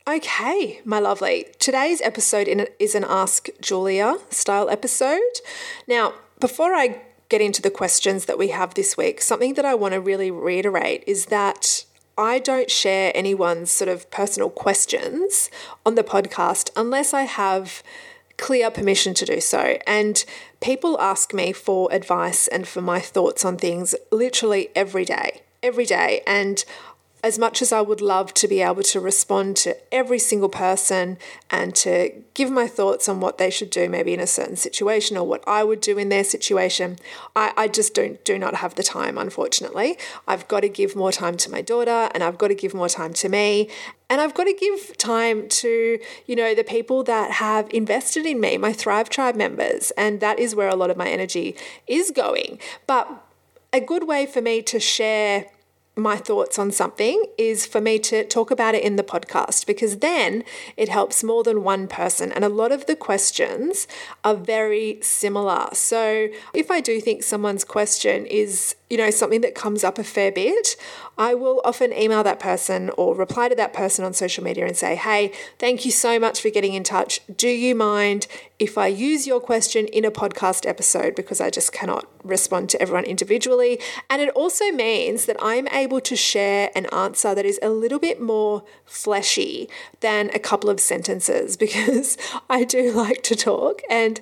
Okay, 0.09 0.80
my 0.85 0.99
lovely. 0.99 1.47
Today's 1.61 2.00
episode 2.00 2.49
is 2.80 2.94
an 2.97 3.04
Ask 3.04 3.49
Julia 3.61 4.16
style 4.28 4.68
episode. 4.68 5.20
Now, 5.87 6.14
before 6.40 6.75
I 6.75 7.00
get 7.31 7.41
into 7.41 7.63
the 7.63 7.71
questions 7.71 8.27
that 8.27 8.37
we 8.37 8.49
have 8.49 8.75
this 8.75 8.97
week, 8.97 9.23
something 9.23 9.55
that 9.55 9.65
I 9.65 9.75
want 9.75 9.95
to 9.95 10.01
really 10.01 10.31
reiterate 10.31 11.03
is 11.07 11.27
that 11.27 11.87
I 12.19 12.39
don't 12.39 12.71
share 12.71 13.13
anyone's 13.15 13.71
sort 13.71 13.89
of 13.89 14.11
personal 14.11 14.51
questions 14.51 15.49
on 15.87 15.95
the 15.95 16.03
podcast 16.03 16.69
unless 16.77 17.15
I 17.15 17.23
have 17.23 17.83
clear 18.37 18.71
permission 18.71 19.15
to 19.15 19.25
do 19.25 19.41
so. 19.41 19.79
And 19.87 20.23
people 20.61 21.01
ask 21.01 21.33
me 21.33 21.53
for 21.53 21.89
advice 21.93 22.49
and 22.49 22.67
for 22.67 22.83
my 22.83 23.01
thoughts 23.01 23.45
on 23.45 23.57
things 23.57 23.95
literally 24.11 24.69
every 24.75 25.05
day, 25.05 25.43
every 25.63 25.87
day. 25.87 26.23
And 26.27 26.65
as 27.23 27.39
much 27.39 27.61
as 27.61 27.73
I 27.73 27.81
would 27.81 28.00
love 28.00 28.33
to 28.35 28.49
be 28.49 28.61
able 28.61 28.83
to 28.83 29.00
respond 29.00 29.57
to 29.59 29.77
every 29.93 30.19
single 30.19 30.49
person 30.49 31.19
and 31.50 31.75
to 31.77 32.12
give 32.35 32.50
my 32.50 32.67
thoughts 32.67 33.09
on 33.09 33.21
what 33.21 33.39
they 33.39 33.50
should 33.50 33.71
do, 33.71 33.89
maybe 33.89 34.15
in 34.15 34.21
a 34.21 34.27
certain 34.27 34.57
situation 34.57 35.17
or 35.17 35.27
what 35.27 35.45
I 35.47 35.62
would 35.62 35.81
do 35.81 35.99
in 35.99 36.09
their 36.09 36.25
situation, 36.25 36.97
I, 37.37 37.53
I 37.57 37.69
just 37.69 37.95
don't 37.95 38.25
do 38.25 38.39
not 38.39 38.57
have 38.57 38.75
the 38.75 38.83
time, 38.83 39.19
unfortunately. 39.19 39.99
I've 40.27 40.49
got 40.49 40.61
to 40.61 40.69
give 40.69 40.97
more 40.97 41.12
time 41.12 41.37
to 41.39 41.50
my 41.50 41.61
daughter 41.61 42.11
and 42.15 42.23
I've 42.23 42.39
got 42.39 42.49
to 42.49 42.55
give 42.55 42.73
more 42.73 42.89
time 42.89 43.12
to 43.15 43.29
me. 43.29 43.69
And 44.09 44.21
I've 44.21 44.35
got 44.35 44.45
to 44.45 44.55
give 44.55 44.97
time 44.97 45.49
to, 45.49 45.99
you 46.27 46.37
know, 46.37 46.55
the 46.55 46.65
people 46.65 47.05
that 47.05 47.33
have 47.33 47.73
invested 47.73 48.27
in 48.27 48.41
me, 48.41 48.59
my 48.59 48.73
Thrive 48.73 49.09
Tribe 49.09 49.37
members. 49.37 49.93
And 49.93 50.21
that 50.21 50.39
is 50.39 50.55
where 50.55 50.69
a 50.69 50.75
lot 50.75 50.91
of 50.91 50.97
my 50.97 51.09
energy 51.09 51.55
is 51.87 52.11
going. 52.11 52.59
But 52.89 53.09
a 53.73 53.81
good 53.81 54.09
way 54.09 54.27
for 54.27 54.41
me 54.41 54.62
to 54.62 54.81
share 54.81 55.47
my 55.97 56.16
thoughts 56.16 56.59
on 56.59 56.70
something 56.70 57.25
is 57.37 57.66
for 57.66 57.80
me 57.80 57.99
to 57.99 58.25
talk 58.25 58.50
about 58.50 58.75
it 58.75 58.82
in 58.82 58.97
the 58.97 59.02
podcast 59.02 59.66
because 59.66 59.99
then 59.99 60.44
it 60.76 60.88
helps 60.88 61.23
more 61.23 61.42
than 61.42 61.62
one 61.62 61.88
person. 61.88 62.32
And 62.32 62.44
a 62.44 62.49
lot 62.49 62.73
of 62.73 62.87
the 62.87 62.97
questions 62.97 63.87
are 64.25 64.35
very 64.35 64.99
similar. 65.02 65.68
So 65.73 66.28
if 66.54 66.70
I 66.70 66.80
do 66.80 67.00
think 67.00 67.23
someone's 67.23 67.64
question 67.64 68.26
is 68.26 68.76
you 68.90 68.97
know, 68.97 69.11
something 69.11 69.40
that 69.40 69.54
comes 69.54 69.85
up 69.85 69.99
a 69.99 70.04
fair 70.04 70.32
bit, 70.32 70.76
I 71.19 71.35
will 71.35 71.61
often 71.64 71.93
email 71.93 72.23
that 72.23 72.40
person 72.40 72.90
or 72.97 73.14
reply 73.14 73.49
to 73.49 73.55
that 73.55 73.73
person 73.73 74.05
on 74.05 74.14
social 74.14 74.43
media 74.43 74.67
and 74.67 74.76
say, 74.76 74.95
hey, 74.95 75.33
thank 75.59 75.85
you 75.85 75.90
so 75.90 76.19
much 76.19 76.40
for 76.40 76.50
getting 76.50 76.75
in 76.75 76.83
touch. 76.83 77.21
Do 77.35 77.49
you 77.49 77.75
mind 77.75 78.26
if 78.59 78.79
I 78.79 78.87
use 78.87 79.26
your 79.26 79.40
question 79.40 79.87
in 79.87 80.05
a 80.05 80.11
podcast 80.11 80.67
episode? 80.67 81.14
Because 81.14 81.40
I 81.40 81.50
just 81.50 81.73
cannot 81.73 82.07
respond 82.25 82.71
to 82.71 82.81
everyone 82.81 83.05
individually. 83.05 83.79
And 84.09 84.23
it 84.23 84.31
also 84.31 84.71
means 84.71 85.26
that 85.26 85.37
I'm 85.40 85.69
able 85.69 86.00
to 86.00 86.17
share 86.17 86.71
an 86.75 86.87
answer 86.87 87.35
that 87.35 87.45
is 87.45 87.59
a 87.62 87.69
little 87.71 87.99
bit 87.99 88.21
more 88.21 88.64
fleshy 88.85 89.69
than 90.00 90.31
a 90.31 90.38
couple 90.38 90.71
of 90.71 90.81
sentences 90.81 91.57
because 91.59 92.17
I 92.49 92.64
do 92.64 92.93
like 92.93 93.23
to 93.25 93.37
talk 93.37 93.83
and 93.90 94.21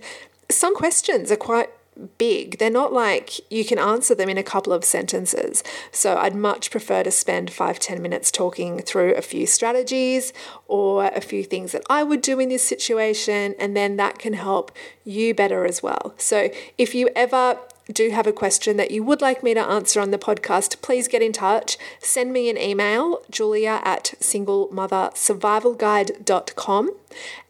some 0.50 0.74
questions 0.74 1.30
are 1.30 1.36
quite 1.36 1.70
big. 2.18 2.58
They're 2.58 2.70
not 2.70 2.92
like 2.92 3.40
you 3.50 3.64
can 3.64 3.78
answer 3.78 4.14
them 4.14 4.28
in 4.28 4.38
a 4.38 4.42
couple 4.42 4.72
of 4.72 4.84
sentences. 4.84 5.62
So 5.92 6.16
I'd 6.16 6.34
much 6.34 6.70
prefer 6.70 7.02
to 7.02 7.10
spend 7.10 7.50
five 7.50 7.78
ten 7.78 8.02
minutes 8.02 8.30
talking 8.30 8.80
through 8.80 9.14
a 9.14 9.22
few 9.22 9.46
strategies 9.46 10.32
or 10.66 11.06
a 11.06 11.20
few 11.20 11.44
things 11.44 11.72
that 11.72 11.84
I 11.90 12.02
would 12.02 12.22
do 12.22 12.40
in 12.40 12.48
this 12.48 12.62
situation, 12.62 13.54
and 13.58 13.76
then 13.76 13.96
that 13.96 14.18
can 14.18 14.34
help 14.34 14.72
you 15.04 15.34
better 15.34 15.64
as 15.64 15.82
well. 15.82 16.14
So 16.16 16.50
if 16.76 16.94
you 16.94 17.08
ever 17.16 17.58
do 17.92 18.10
have 18.10 18.26
a 18.26 18.32
question 18.32 18.76
that 18.76 18.90
you 18.90 19.02
would 19.02 19.22
like 19.22 19.42
me 19.42 19.54
to 19.54 19.60
answer 19.60 19.98
on 20.00 20.10
the 20.10 20.18
podcast, 20.18 20.82
please 20.82 21.08
get 21.08 21.22
in 21.22 21.32
touch. 21.32 21.78
Send 22.00 22.34
me 22.34 22.50
an 22.50 22.58
email, 22.58 23.22
julia 23.30 23.80
at 23.82 24.12
singlemothersurvivalguide.com. 24.20 26.90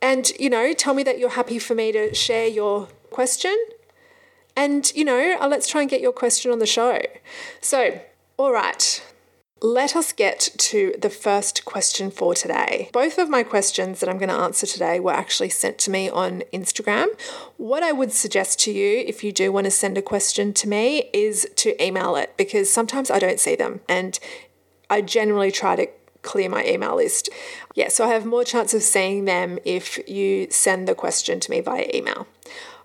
And, 0.00 0.30
you 0.38 0.48
know, 0.48 0.72
tell 0.72 0.94
me 0.94 1.02
that 1.02 1.18
you're 1.18 1.30
happy 1.30 1.58
for 1.58 1.74
me 1.74 1.90
to 1.90 2.14
share 2.14 2.46
your 2.46 2.86
question 3.10 3.56
and, 4.58 4.92
you 4.96 5.04
know, 5.04 5.36
uh, 5.40 5.46
let's 5.46 5.68
try 5.68 5.82
and 5.82 5.88
get 5.88 6.00
your 6.00 6.12
question 6.12 6.50
on 6.50 6.58
the 6.58 6.66
show. 6.66 7.00
So, 7.60 8.00
all 8.36 8.52
right. 8.52 9.04
Let 9.60 9.94
us 9.94 10.12
get 10.12 10.50
to 10.58 10.94
the 11.00 11.10
first 11.10 11.64
question 11.64 12.10
for 12.10 12.34
today. 12.34 12.90
Both 12.92 13.18
of 13.18 13.28
my 13.28 13.44
questions 13.44 14.00
that 14.00 14.08
I'm 14.08 14.18
going 14.18 14.28
to 14.28 14.34
answer 14.34 14.66
today 14.66 14.98
were 14.98 15.12
actually 15.12 15.48
sent 15.48 15.78
to 15.78 15.92
me 15.92 16.10
on 16.10 16.42
Instagram. 16.52 17.06
What 17.56 17.84
I 17.84 17.92
would 17.92 18.12
suggest 18.12 18.58
to 18.60 18.72
you, 18.72 19.04
if 19.06 19.22
you 19.22 19.30
do 19.30 19.52
want 19.52 19.66
to 19.66 19.70
send 19.70 19.96
a 19.96 20.02
question 20.02 20.52
to 20.54 20.68
me, 20.68 21.08
is 21.12 21.48
to 21.56 21.80
email 21.80 22.16
it 22.16 22.36
because 22.36 22.68
sometimes 22.68 23.12
I 23.12 23.20
don't 23.20 23.40
see 23.40 23.54
them 23.54 23.80
and 23.88 24.18
I 24.90 25.02
generally 25.02 25.52
try 25.52 25.76
to 25.76 25.88
clear 26.22 26.48
my 26.48 26.64
email 26.64 26.96
list. 26.96 27.28
Yeah, 27.76 27.88
so 27.88 28.04
I 28.04 28.08
have 28.08 28.26
more 28.26 28.44
chance 28.44 28.74
of 28.74 28.82
seeing 28.82 29.24
them 29.24 29.58
if 29.64 29.98
you 30.08 30.48
send 30.50 30.88
the 30.88 30.96
question 30.96 31.38
to 31.40 31.50
me 31.50 31.60
via 31.60 31.88
email. 31.94 32.26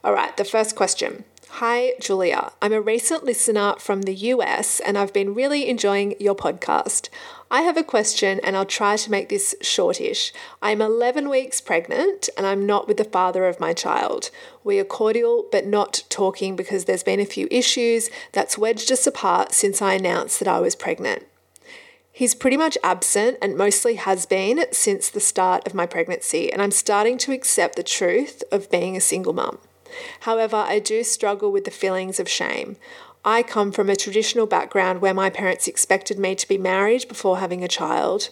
All 0.04 0.14
right, 0.14 0.36
the 0.38 0.46
first 0.46 0.76
question. 0.76 1.24
Hi, 1.58 1.94
Julia. 2.02 2.52
I'm 2.64 2.74
a 2.74 2.82
recent 2.82 3.26
listener 3.26 3.76
from 3.78 4.02
the 4.02 4.16
US 4.16 4.80
and 4.80 4.98
I've 4.98 5.14
been 5.14 5.36
really 5.36 5.70
enjoying 5.70 6.16
your 6.20 6.34
podcast. 6.34 7.10
I 7.52 7.62
have 7.62 7.78
a 7.78 7.84
question 7.84 8.40
and 8.44 8.58
I'll 8.58 8.66
try 8.66 8.98
to 8.98 9.12
make 9.12 9.30
this 9.30 9.54
shortish. 9.62 10.34
I'm 10.64 10.82
11 10.82 11.30
weeks 11.30 11.62
pregnant 11.62 12.28
and 12.36 12.48
I'm 12.48 12.66
not 12.66 12.88
with 12.88 12.98
the 12.98 13.04
father 13.04 13.46
of 13.46 13.60
my 13.60 13.72
child. 13.72 14.32
We 14.64 14.80
are 14.80 14.84
cordial 14.84 15.46
but 15.52 15.68
not 15.68 16.02
talking 16.10 16.56
because 16.56 16.86
there's 16.86 17.04
been 17.04 17.20
a 17.20 17.26
few 17.26 17.48
issues 17.52 18.10
that's 18.32 18.58
wedged 18.58 18.92
us 18.92 19.06
apart 19.06 19.52
since 19.52 19.80
I 19.80 19.94
announced 19.94 20.40
that 20.40 20.48
I 20.48 20.60
was 20.60 20.76
pregnant. 20.76 21.28
He's 22.12 22.34
pretty 22.34 22.58
much 22.58 22.80
absent 22.84 23.38
and 23.44 23.56
mostly 23.56 23.94
has 23.94 24.26
been 24.26 24.66
since 24.72 25.08
the 25.08 25.20
start 25.20 25.68
of 25.68 25.76
my 25.76 25.86
pregnancy, 25.86 26.52
and 26.52 26.64
I'm 26.64 26.72
starting 26.72 27.20
to 27.20 27.32
accept 27.32 27.76
the 27.76 27.84
truth 27.84 28.42
of 28.52 28.72
being 28.72 28.98
a 28.98 29.02
single 29.02 29.34
mum. 29.34 29.60
However, 30.22 30.58
I 30.58 30.80
do 30.80 31.04
struggle 31.04 31.52
with 31.52 31.66
the 31.66 31.72
feelings 31.72 32.20
of 32.20 32.30
shame. 32.30 32.78
I 33.26 33.42
come 33.42 33.72
from 33.72 33.90
a 33.90 33.96
traditional 33.96 34.46
background 34.46 35.02
where 35.02 35.14
my 35.14 35.30
parents 35.30 35.68
expected 35.68 36.20
me 36.20 36.36
to 36.36 36.48
be 36.48 36.58
married 36.58 37.08
before 37.08 37.38
having 37.38 37.64
a 37.64 37.70
child. 37.70 38.30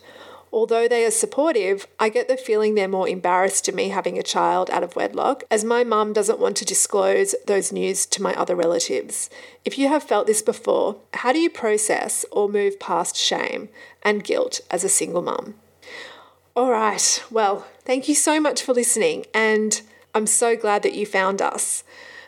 Although 0.54 0.90
they 0.90 1.06
are 1.06 1.12
supportive, 1.12 1.88
I 1.98 2.10
get 2.10 2.28
the 2.28 2.36
feeling 2.36 2.76
they're 2.76 2.90
more 2.90 3.08
embarrassed 3.08 3.64
to 3.66 3.72
me 3.72 3.88
having 3.88 4.20
a 4.20 4.24
child 4.24 4.70
out 4.70 4.84
of 4.84 4.98
wedlock, 4.98 5.46
as 5.50 5.64
my 5.64 5.86
mum 5.86 6.12
doesn't 6.12 6.40
want 6.40 6.58
to 6.58 6.66
disclose 6.66 7.34
those 7.48 7.72
news 7.72 8.06
to 8.08 8.22
my 8.22 8.36
other 8.36 8.54
relatives. 8.54 9.30
If 9.64 9.78
you 9.78 9.88
have 9.88 10.04
felt 10.04 10.28
this 10.28 10.42
before, 10.42 10.98
how 11.14 11.32
do 11.32 11.40
you 11.40 11.50
process 11.50 12.26
or 12.32 12.50
move 12.50 12.82
past 12.82 13.16
shame 13.16 13.70
and 14.04 14.26
guilt 14.26 14.60
as 14.70 14.84
a 14.84 14.90
single 14.90 15.22
mum? 15.22 15.56
All 16.54 16.70
right, 16.70 17.24
well, 17.32 17.66
thank 17.86 18.10
you 18.10 18.16
so 18.16 18.42
much 18.42 18.62
for 18.62 18.74
listening, 18.74 19.28
and 19.34 19.82
I'm 20.14 20.28
so 20.28 20.56
glad 20.56 20.84
that 20.84 20.94
you 20.94 21.06
found 21.06 21.42
us. 21.42 21.84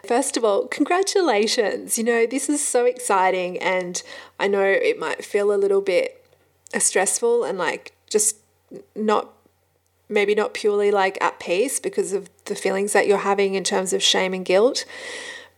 First 0.07 0.35
of 0.35 0.43
all, 0.43 0.67
congratulations. 0.67 1.97
You 1.97 2.03
know, 2.03 2.25
this 2.25 2.49
is 2.49 2.65
so 2.65 2.85
exciting, 2.85 3.57
and 3.59 4.01
I 4.39 4.47
know 4.47 4.63
it 4.63 4.99
might 4.99 5.23
feel 5.23 5.53
a 5.53 5.55
little 5.55 5.81
bit 5.81 6.25
uh, 6.73 6.79
stressful 6.79 7.43
and 7.43 7.57
like 7.57 7.93
just 8.09 8.37
not 8.95 9.33
maybe 10.09 10.35
not 10.35 10.53
purely 10.53 10.91
like 10.91 11.17
at 11.21 11.39
peace 11.39 11.79
because 11.79 12.13
of 12.13 12.29
the 12.45 12.55
feelings 12.55 12.93
that 12.93 13.07
you're 13.07 13.19
having 13.19 13.55
in 13.55 13.63
terms 13.63 13.93
of 13.93 14.03
shame 14.03 14.33
and 14.33 14.45
guilt. 14.45 14.85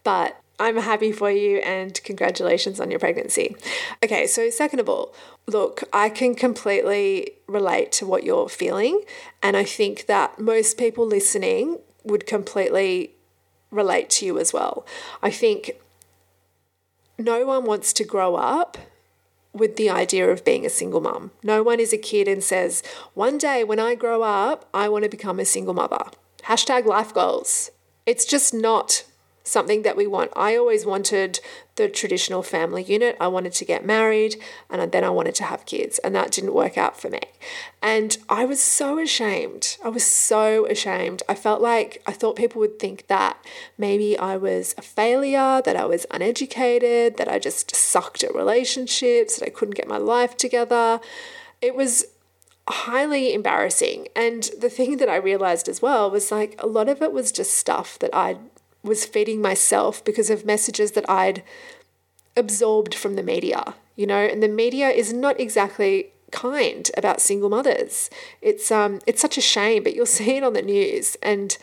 But 0.03 0.39
I'm 0.59 0.77
happy 0.77 1.11
for 1.11 1.29
you 1.29 1.57
and 1.57 1.99
congratulations 2.03 2.79
on 2.79 2.89
your 2.89 2.99
pregnancy. 2.99 3.55
Okay, 4.03 4.27
so 4.27 4.49
second 4.49 4.79
of 4.79 4.87
all, 4.87 5.13
look, 5.47 5.83
I 5.91 6.09
can 6.09 6.35
completely 6.35 7.31
relate 7.47 7.91
to 7.93 8.05
what 8.05 8.23
you're 8.23 8.47
feeling. 8.47 9.01
And 9.43 9.57
I 9.57 9.63
think 9.65 10.05
that 10.05 10.39
most 10.39 10.77
people 10.77 11.05
listening 11.05 11.79
would 12.05 12.25
completely 12.25 13.11
relate 13.71 14.09
to 14.11 14.25
you 14.25 14.39
as 14.39 14.53
well. 14.53 14.85
I 15.21 15.31
think 15.31 15.71
no 17.17 17.45
one 17.45 17.65
wants 17.65 17.93
to 17.93 18.03
grow 18.03 18.35
up 18.35 18.77
with 19.53 19.77
the 19.77 19.89
idea 19.89 20.29
of 20.29 20.43
being 20.43 20.65
a 20.65 20.69
single 20.69 20.99
mum. 20.99 21.31
No 21.41 21.63
one 21.63 21.79
is 21.79 21.93
a 21.93 21.97
kid 21.97 22.27
and 22.27 22.43
says, 22.43 22.83
one 23.13 23.37
day 23.37 23.63
when 23.63 23.79
I 23.79 23.95
grow 23.95 24.21
up, 24.21 24.67
I 24.73 24.89
want 24.89 25.03
to 25.03 25.09
become 25.09 25.39
a 25.39 25.45
single 25.45 25.73
mother. 25.73 26.03
Hashtag 26.43 26.85
life 26.85 27.13
goals. 27.13 27.71
It's 28.05 28.25
just 28.25 28.53
not 28.53 29.05
something 29.45 29.83
that 29.83 29.95
we 29.95 30.07
want. 30.07 30.31
I 30.35 30.57
always 30.57 30.85
wanted 30.85 31.39
the 31.75 31.87
traditional 31.87 32.43
family 32.43 32.83
unit. 32.83 33.15
I 33.19 33.27
wanted 33.27 33.53
to 33.53 33.65
get 33.65 33.85
married 33.85 34.35
and 34.69 34.91
then 34.91 35.03
I 35.03 35.09
wanted 35.09 35.35
to 35.35 35.43
have 35.43 35.65
kids, 35.65 35.99
and 35.99 36.13
that 36.15 36.31
didn't 36.31 36.53
work 36.53 36.77
out 36.77 36.99
for 36.99 37.09
me. 37.09 37.21
And 37.81 38.17
I 38.27 38.43
was 38.43 38.59
so 38.59 38.99
ashamed. 38.99 39.77
I 39.83 39.89
was 39.89 40.05
so 40.05 40.65
ashamed. 40.65 41.21
I 41.29 41.35
felt 41.35 41.61
like 41.61 42.01
I 42.07 42.11
thought 42.11 42.35
people 42.35 42.59
would 42.61 42.79
think 42.79 43.07
that 43.07 43.37
maybe 43.77 44.17
I 44.17 44.35
was 44.35 44.73
a 44.77 44.81
failure, 44.81 45.61
that 45.63 45.75
I 45.75 45.85
was 45.85 46.05
uneducated, 46.11 47.17
that 47.17 47.27
I 47.27 47.39
just 47.39 47.75
sucked 47.75 48.23
at 48.23 48.33
relationships, 48.33 49.37
that 49.37 49.45
I 49.45 49.51
couldn't 49.51 49.75
get 49.75 49.87
my 49.87 49.97
life 49.97 50.35
together. 50.35 50.99
It 51.61 51.75
was 51.75 52.05
highly 52.67 53.33
embarrassing. 53.33 54.07
And 54.15 54.49
the 54.59 54.69
thing 54.69 54.97
that 54.97 55.09
I 55.09 55.17
realized 55.17 55.69
as 55.69 55.81
well 55.81 56.09
was 56.09 56.31
like 56.31 56.55
a 56.59 56.67
lot 56.67 56.89
of 56.89 57.01
it 57.01 57.11
was 57.11 57.31
just 57.31 57.53
stuff 57.53 57.99
that 57.99 58.15
I'd 58.15 58.39
was 58.85 59.05
feeding 59.05 59.41
myself 59.41 60.03
because 60.03 60.29
of 60.29 60.45
messages 60.45 60.91
that 60.91 61.09
I'd 61.09 61.43
absorbed 62.37 62.93
from 62.93 63.15
the 63.15 63.23
media, 63.23 63.75
you 63.95 64.05
know, 64.05 64.19
and 64.19 64.41
the 64.41 64.47
media 64.47 64.89
is 64.89 65.13
not 65.13 65.39
exactly 65.39 66.11
kind 66.31 66.89
about 66.97 67.21
single 67.21 67.49
mothers. 67.49 68.09
It's 68.41 68.71
um 68.71 68.99
it's 69.07 69.21
such 69.21 69.37
a 69.37 69.41
shame, 69.41 69.83
but 69.83 69.95
you'll 69.95 70.05
see 70.19 70.37
it 70.37 70.43
on 70.43 70.53
the 70.53 70.61
news 70.61 71.17
and 71.21 71.57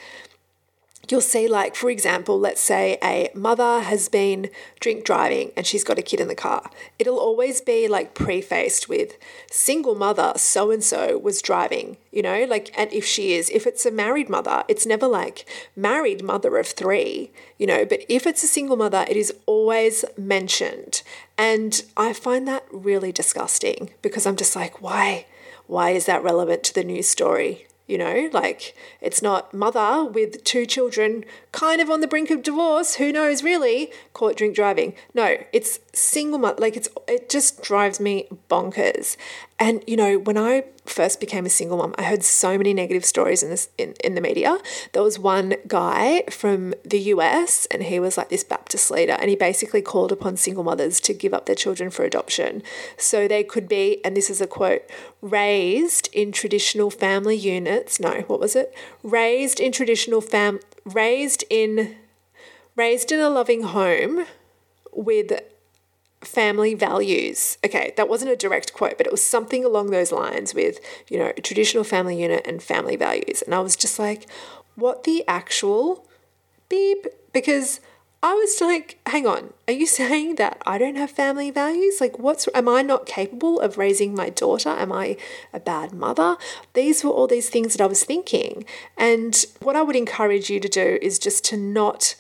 you'll 1.11 1.21
see, 1.21 1.49
like, 1.49 1.75
for 1.75 1.91
example, 1.91 2.39
let's 2.39 2.61
say 2.61 2.99
a 3.03 3.31
mother 3.35 3.81
has 3.81 4.09
been 4.09 4.51
drink 4.81 5.05
driving 5.05 5.51
and 5.57 5.67
she's 5.67 5.85
got 5.85 5.99
a 5.99 6.03
kid 6.03 6.21
in 6.21 6.29
the 6.29 6.35
car. 6.35 6.71
It'll 6.99 7.19
always 7.19 7.61
be 7.61 7.89
like 7.89 8.15
prefaced 8.15 8.89
with 8.89 9.17
single 9.51 9.95
mother 9.95 10.33
so 10.37 10.71
and 10.71 10.83
so 10.83 11.19
was 11.19 11.43
driving, 11.43 11.97
you 12.11 12.23
know, 12.23 12.45
like, 12.45 12.71
and 12.79 12.93
if 12.93 13.05
she 13.05 13.35
is, 13.35 13.51
if 13.51 13.67
it's 13.67 13.85
a 13.85 13.91
married 13.91 14.29
mother, 14.29 14.65
it's 14.69 14.87
never 14.87 15.07
like 15.09 15.49
married 15.75 16.23
mother 16.23 16.57
of 16.57 16.69
three, 16.69 17.31
you 17.59 17.67
know, 17.67 17.85
but 17.85 18.05
if 18.09 18.27
it's 18.27 18.45
a 18.45 18.49
single 18.49 18.77
mother, 18.77 19.05
it 19.09 19.17
is 19.17 19.35
always 19.47 20.05
mentioned. 20.17 21.03
And 21.37 21.83
I 21.97 22.13
find 22.13 22.47
that 22.47 22.65
really 22.71 23.13
disgusting 23.13 23.91
because 24.03 24.27
I'm 24.27 24.37
just 24.37 24.55
like, 24.55 24.81
why? 24.81 25.27
Why 25.67 25.91
is 25.91 26.07
that 26.07 26.23
relevant 26.23 26.65
to 26.65 26.75
the 26.75 26.85
news 26.85 27.09
story? 27.09 27.67
You 27.87 27.99
know, 27.99 28.31
like 28.33 28.75
it's 29.01 29.23
not 29.23 29.53
mother 29.53 30.05
with 30.05 30.45
two 30.45 30.67
children 30.67 31.25
kind 31.51 31.81
of 31.81 31.91
on 31.91 32.01
the 32.01 32.09
brink 32.09 32.31
of 32.31 32.43
divorce, 32.43 32.95
who 32.95 33.13
knows 33.13 33.43
really, 33.43 33.93
caught 34.13 34.37
drink 34.37 34.55
driving. 34.55 34.95
No, 35.15 35.39
it's 35.53 35.81
single 35.95 36.39
mother. 36.39 36.61
Like 36.61 36.77
it's, 36.77 36.89
it 37.07 37.29
just 37.29 37.63
drives 37.63 38.01
me 38.01 38.29
bonkers. 38.51 39.17
And, 39.59 39.85
you 39.87 39.97
know, 39.97 40.19
when 40.19 40.39
I 40.39 40.65
first 40.87 41.21
became 41.21 41.47
a 41.47 41.51
single 41.51 41.77
mom, 41.79 41.95
I 41.97 42.03
heard 42.03 42.25
so 42.25 42.59
many 42.59 42.75
negative 42.75 43.05
stories 43.05 43.43
in 43.43 43.51
this 43.51 43.69
in, 43.79 43.95
in 44.03 44.15
the 44.15 44.21
media. 44.21 44.59
There 44.93 45.03
was 45.03 45.19
one 45.19 45.55
guy 45.69 46.25
from 46.31 46.75
the 46.85 46.99
US 46.99 47.67
and 47.71 47.85
he 47.85 48.01
was 48.01 48.17
like 48.17 48.29
this 48.29 48.43
Baptist 48.43 48.91
leader 48.91 49.13
and 49.13 49.31
he 49.31 49.37
basically 49.37 49.83
called 49.83 50.11
upon 50.11 50.37
single 50.37 50.65
mothers 50.65 51.01
to 51.03 51.15
give 51.15 51.33
up 51.33 51.47
their 51.47 51.55
children 51.55 51.91
for 51.91 52.05
adoption. 52.05 52.63
So 52.97 53.29
they 53.29 53.45
could 53.45 53.69
be, 53.69 54.05
and 54.05 54.17
this 54.17 54.31
is 54.31 54.41
a 54.41 54.47
quote, 54.47 54.83
raised 55.21 56.09
in 56.13 56.33
traditional 56.33 56.91
family 56.91 57.37
units. 57.37 58.01
No, 58.01 58.23
what 58.23 58.41
was 58.41 58.57
it? 58.57 58.75
Raised 59.03 59.61
in 59.61 59.73
traditional 59.73 60.21
fam 60.21 60.61
raised 60.85 61.45
in 61.49 61.97
raised 62.75 63.13
in 63.13 63.21
a 63.21 63.29
loving 63.29 63.63
home 63.63 64.25
with 64.93 65.41
family 66.25 66.75
values. 66.75 67.59
Okay, 67.65 67.93
that 67.97 68.09
wasn't 68.09 68.31
a 68.31 68.37
direct 68.37 68.73
quote, 68.73 68.97
but 68.97 69.07
it 69.07 69.13
was 69.13 69.25
something 69.25 69.65
along 69.65 69.91
those 69.91 70.13
lines 70.13 70.55
with, 70.55 70.79
you 71.09 71.19
know, 71.19 71.33
traditional 71.43 71.85
family 71.85 72.21
unit 72.21 72.47
and 72.47 72.63
family 72.63 72.97
values. 72.97 73.43
And 73.43 73.55
I 73.55 73.61
was 73.61 73.77
just 73.77 73.99
like, 73.99 74.29
what 74.75 75.05
the 75.05 75.25
actual 75.29 76.07
beep? 76.69 77.07
Because 77.33 77.81
I 78.23 78.35
was 78.35 78.61
like, 78.61 78.99
hang 79.07 79.27
on, 79.27 79.53
are 79.67 79.75
you 79.75 79.87
saying 80.01 80.37
that 80.37 80.63
I 80.65 80.79
don't 80.79 80.97
have 80.97 81.11
family 81.11 81.51
values? 81.51 82.01
Like, 82.01 82.19
what's, 82.19 82.49
am 82.55 82.69
I 82.69 82.83
not 82.83 83.07
capable 83.07 83.61
of 83.61 83.79
raising 83.79 84.15
my 84.15 84.31
daughter? 84.31 84.71
Am 84.71 84.93
I 84.93 85.17
a 85.53 85.61
bad 85.61 85.93
mother? 85.93 86.37
These 86.75 87.05
were 87.05 87.11
all 87.11 87.27
these 87.27 87.51
things 87.51 87.75
that 87.75 87.83
I 87.83 87.87
was 87.87 88.05
thinking. 88.05 88.65
And 88.97 89.45
what 89.61 89.77
I 89.77 89.83
would 89.83 89.97
encourage 89.97 90.51
you 90.51 90.61
to 90.61 90.69
do 90.69 90.99
is 91.03 91.19
just 91.19 91.45
to 91.47 91.57
not 91.57 92.15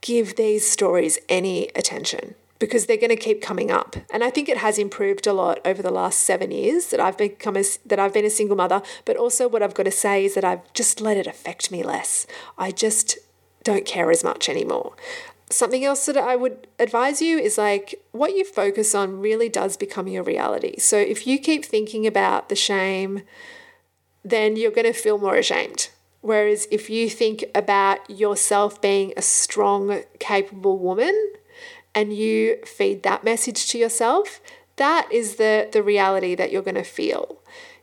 give 0.00 0.36
these 0.36 0.70
stories 0.70 1.18
any 1.28 1.68
attention 1.74 2.34
because 2.64 2.86
they're 2.86 2.96
going 2.96 3.10
to 3.10 3.16
keep 3.16 3.42
coming 3.42 3.70
up. 3.70 3.94
And 4.10 4.24
I 4.24 4.30
think 4.30 4.48
it 4.48 4.56
has 4.56 4.78
improved 4.78 5.26
a 5.26 5.34
lot 5.34 5.60
over 5.66 5.82
the 5.82 5.90
last 5.90 6.20
seven 6.20 6.50
years 6.50 6.86
that 6.88 6.98
I've 6.98 7.18
become 7.18 7.58
a, 7.58 7.64
that 7.84 7.98
I've 7.98 8.14
been 8.14 8.24
a 8.24 8.30
single 8.30 8.56
mother. 8.56 8.80
But 9.04 9.18
also, 9.18 9.46
what 9.46 9.62
I've 9.62 9.74
got 9.74 9.82
to 9.82 9.90
say 9.90 10.24
is 10.24 10.34
that 10.34 10.44
I've 10.44 10.72
just 10.72 11.02
let 11.02 11.18
it 11.18 11.26
affect 11.26 11.70
me 11.70 11.82
less. 11.82 12.26
I 12.56 12.70
just 12.70 13.18
don't 13.64 13.84
care 13.84 14.10
as 14.10 14.24
much 14.24 14.48
anymore. 14.48 14.96
Something 15.50 15.84
else 15.84 16.06
that 16.06 16.16
I 16.16 16.36
would 16.36 16.66
advise 16.78 17.20
you 17.20 17.36
is 17.36 17.58
like 17.58 18.02
what 18.12 18.34
you 18.34 18.46
focus 18.46 18.94
on 18.94 19.20
really 19.20 19.50
does 19.50 19.76
become 19.76 20.08
your 20.08 20.22
reality. 20.22 20.78
So 20.78 20.96
if 20.96 21.26
you 21.26 21.38
keep 21.38 21.66
thinking 21.66 22.06
about 22.06 22.48
the 22.48 22.56
shame, 22.56 23.24
then 24.24 24.56
you're 24.56 24.70
going 24.70 24.90
to 24.90 24.98
feel 24.98 25.18
more 25.18 25.36
ashamed. 25.36 25.90
Whereas 26.22 26.66
if 26.70 26.88
you 26.88 27.10
think 27.10 27.44
about 27.54 28.08
yourself 28.08 28.80
being 28.80 29.12
a 29.18 29.22
strong, 29.22 30.04
capable 30.18 30.78
woman, 30.78 31.34
and 31.94 32.12
you 32.12 32.58
feed 32.64 33.02
that 33.02 33.24
message 33.24 33.68
to 33.70 33.78
yourself, 33.78 34.40
that 34.76 35.08
is 35.12 35.36
the, 35.36 35.68
the 35.72 35.82
reality 35.82 36.34
that 36.34 36.50
you're 36.50 36.62
going 36.62 36.74
to 36.74 36.82
feel. 36.82 37.38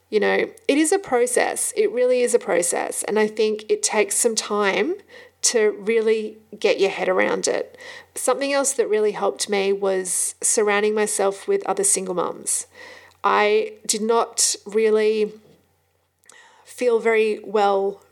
You 0.09 0.19
know, 0.19 0.49
it 0.67 0.77
is 0.77 0.91
a 0.91 0.99
process. 0.99 1.73
It 1.77 1.91
really 1.91 2.21
is 2.21 2.33
a 2.33 2.39
process. 2.39 3.03
And 3.03 3.17
I 3.17 3.27
think 3.27 3.63
it 3.69 3.81
takes 3.81 4.15
some 4.15 4.35
time 4.35 4.95
to 5.43 5.71
really 5.79 6.37
get 6.59 6.79
your 6.79 6.89
head 6.89 7.07
around 7.07 7.47
it. 7.47 7.77
Something 8.13 8.53
else 8.53 8.73
that 8.73 8.87
really 8.87 9.13
helped 9.13 9.49
me 9.49 9.73
was 9.73 10.35
surrounding 10.41 10.93
myself 10.93 11.47
with 11.47 11.65
other 11.65 11.83
single 11.83 12.13
mums. 12.13 12.67
I 13.23 13.73
did 13.87 14.01
not 14.01 14.55
really 14.65 15.31
feel 16.65 16.99
very 16.99 17.39
well 17.43 18.03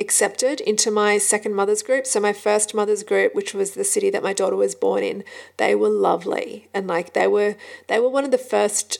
accepted 0.00 0.60
into 0.60 0.90
my 0.90 1.18
second 1.18 1.54
mother's 1.54 1.82
group. 1.82 2.06
So 2.06 2.18
my 2.18 2.32
first 2.32 2.74
mother's 2.74 3.02
group, 3.02 3.34
which 3.34 3.54
was 3.54 3.72
the 3.72 3.84
city 3.84 4.10
that 4.10 4.22
my 4.22 4.32
daughter 4.32 4.56
was 4.56 4.74
born 4.74 5.02
in, 5.02 5.24
they 5.58 5.74
were 5.74 5.90
lovely 5.90 6.68
and 6.72 6.86
like 6.86 7.12
they 7.12 7.26
were 7.26 7.56
they 7.86 8.00
were 8.00 8.08
one 8.08 8.24
of 8.24 8.30
the 8.30 8.38
first 8.38 8.98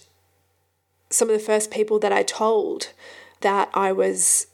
some 1.09 1.29
of 1.29 1.37
the 1.37 1.45
first 1.45 1.71
people 1.71 1.99
that 1.99 2.13
I 2.13 2.23
told 2.23 2.93
that 3.41 3.71
I 3.75 3.91
was 3.91 4.47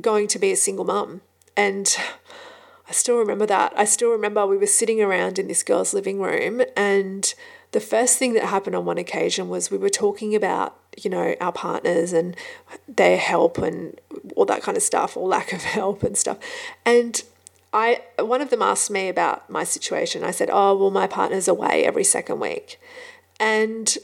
going 0.00 0.26
to 0.28 0.38
be 0.38 0.52
a 0.52 0.56
single 0.56 0.84
mum. 0.84 1.20
And 1.56 1.94
I 2.88 2.92
still 2.92 3.16
remember 3.16 3.46
that. 3.46 3.72
I 3.76 3.84
still 3.84 4.10
remember 4.10 4.46
we 4.46 4.56
were 4.56 4.66
sitting 4.66 5.00
around 5.00 5.38
in 5.38 5.48
this 5.48 5.62
girl's 5.62 5.94
living 5.94 6.20
room 6.20 6.62
and 6.76 7.34
the 7.72 7.80
first 7.80 8.18
thing 8.18 8.34
that 8.34 8.44
happened 8.44 8.76
on 8.76 8.84
one 8.84 8.98
occasion 8.98 9.48
was 9.48 9.70
we 9.70 9.78
were 9.78 9.88
talking 9.88 10.34
about 10.34 10.78
you 10.96 11.10
know 11.10 11.34
our 11.40 11.52
partners 11.52 12.12
and 12.12 12.36
their 12.88 13.16
help 13.16 13.58
and 13.58 14.00
all 14.36 14.44
that 14.44 14.62
kind 14.62 14.76
of 14.76 14.82
stuff 14.82 15.16
or 15.16 15.28
lack 15.28 15.52
of 15.52 15.62
help 15.78 16.02
and 16.02 16.16
stuff 16.16 16.38
and 16.84 17.22
I 17.72 18.02
one 18.18 18.40
of 18.40 18.50
them 18.50 18.62
asked 18.62 18.90
me 18.90 19.08
about 19.08 19.48
my 19.48 19.64
situation. 19.64 20.24
I 20.24 20.30
said, 20.30 20.50
"Oh, 20.52 20.76
well 20.76 20.90
my 20.90 21.06
partner's 21.06 21.48
away 21.48 21.84
every 21.84 22.04
second 22.04 22.38
week." 22.38 22.78
And 23.40 23.96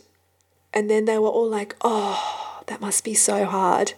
and 0.73 0.89
then 0.91 1.05
they 1.05 1.19
were 1.19 1.29
all 1.29 1.49
like, 1.49 1.77
"Oh, 1.83 2.63
that 2.67 2.81
must 2.81 3.05
be 3.05 3.15
so 3.15 3.45
hard." 3.45 3.93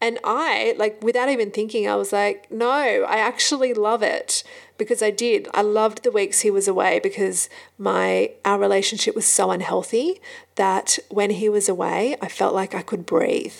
And 0.00 0.18
I, 0.24 0.74
like, 0.78 1.02
without 1.02 1.28
even 1.28 1.50
thinking, 1.50 1.86
I 1.86 1.94
was 1.96 2.12
like, 2.12 2.50
no, 2.50 2.66
I 2.66 3.16
actually 3.16 3.74
love 3.74 4.02
it 4.02 4.42
because 4.78 5.02
I 5.02 5.10
did. 5.10 5.46
I 5.52 5.60
loved 5.60 6.02
the 6.02 6.10
weeks 6.10 6.40
he 6.40 6.50
was 6.50 6.66
away 6.66 7.00
because 7.02 7.50
my 7.76 8.30
our 8.44 8.58
relationship 8.58 9.14
was 9.14 9.26
so 9.26 9.50
unhealthy 9.50 10.20
that 10.54 10.98
when 11.10 11.30
he 11.30 11.50
was 11.50 11.68
away, 11.68 12.16
I 12.22 12.28
felt 12.28 12.54
like 12.54 12.74
I 12.74 12.80
could 12.80 13.04
breathe. 13.04 13.54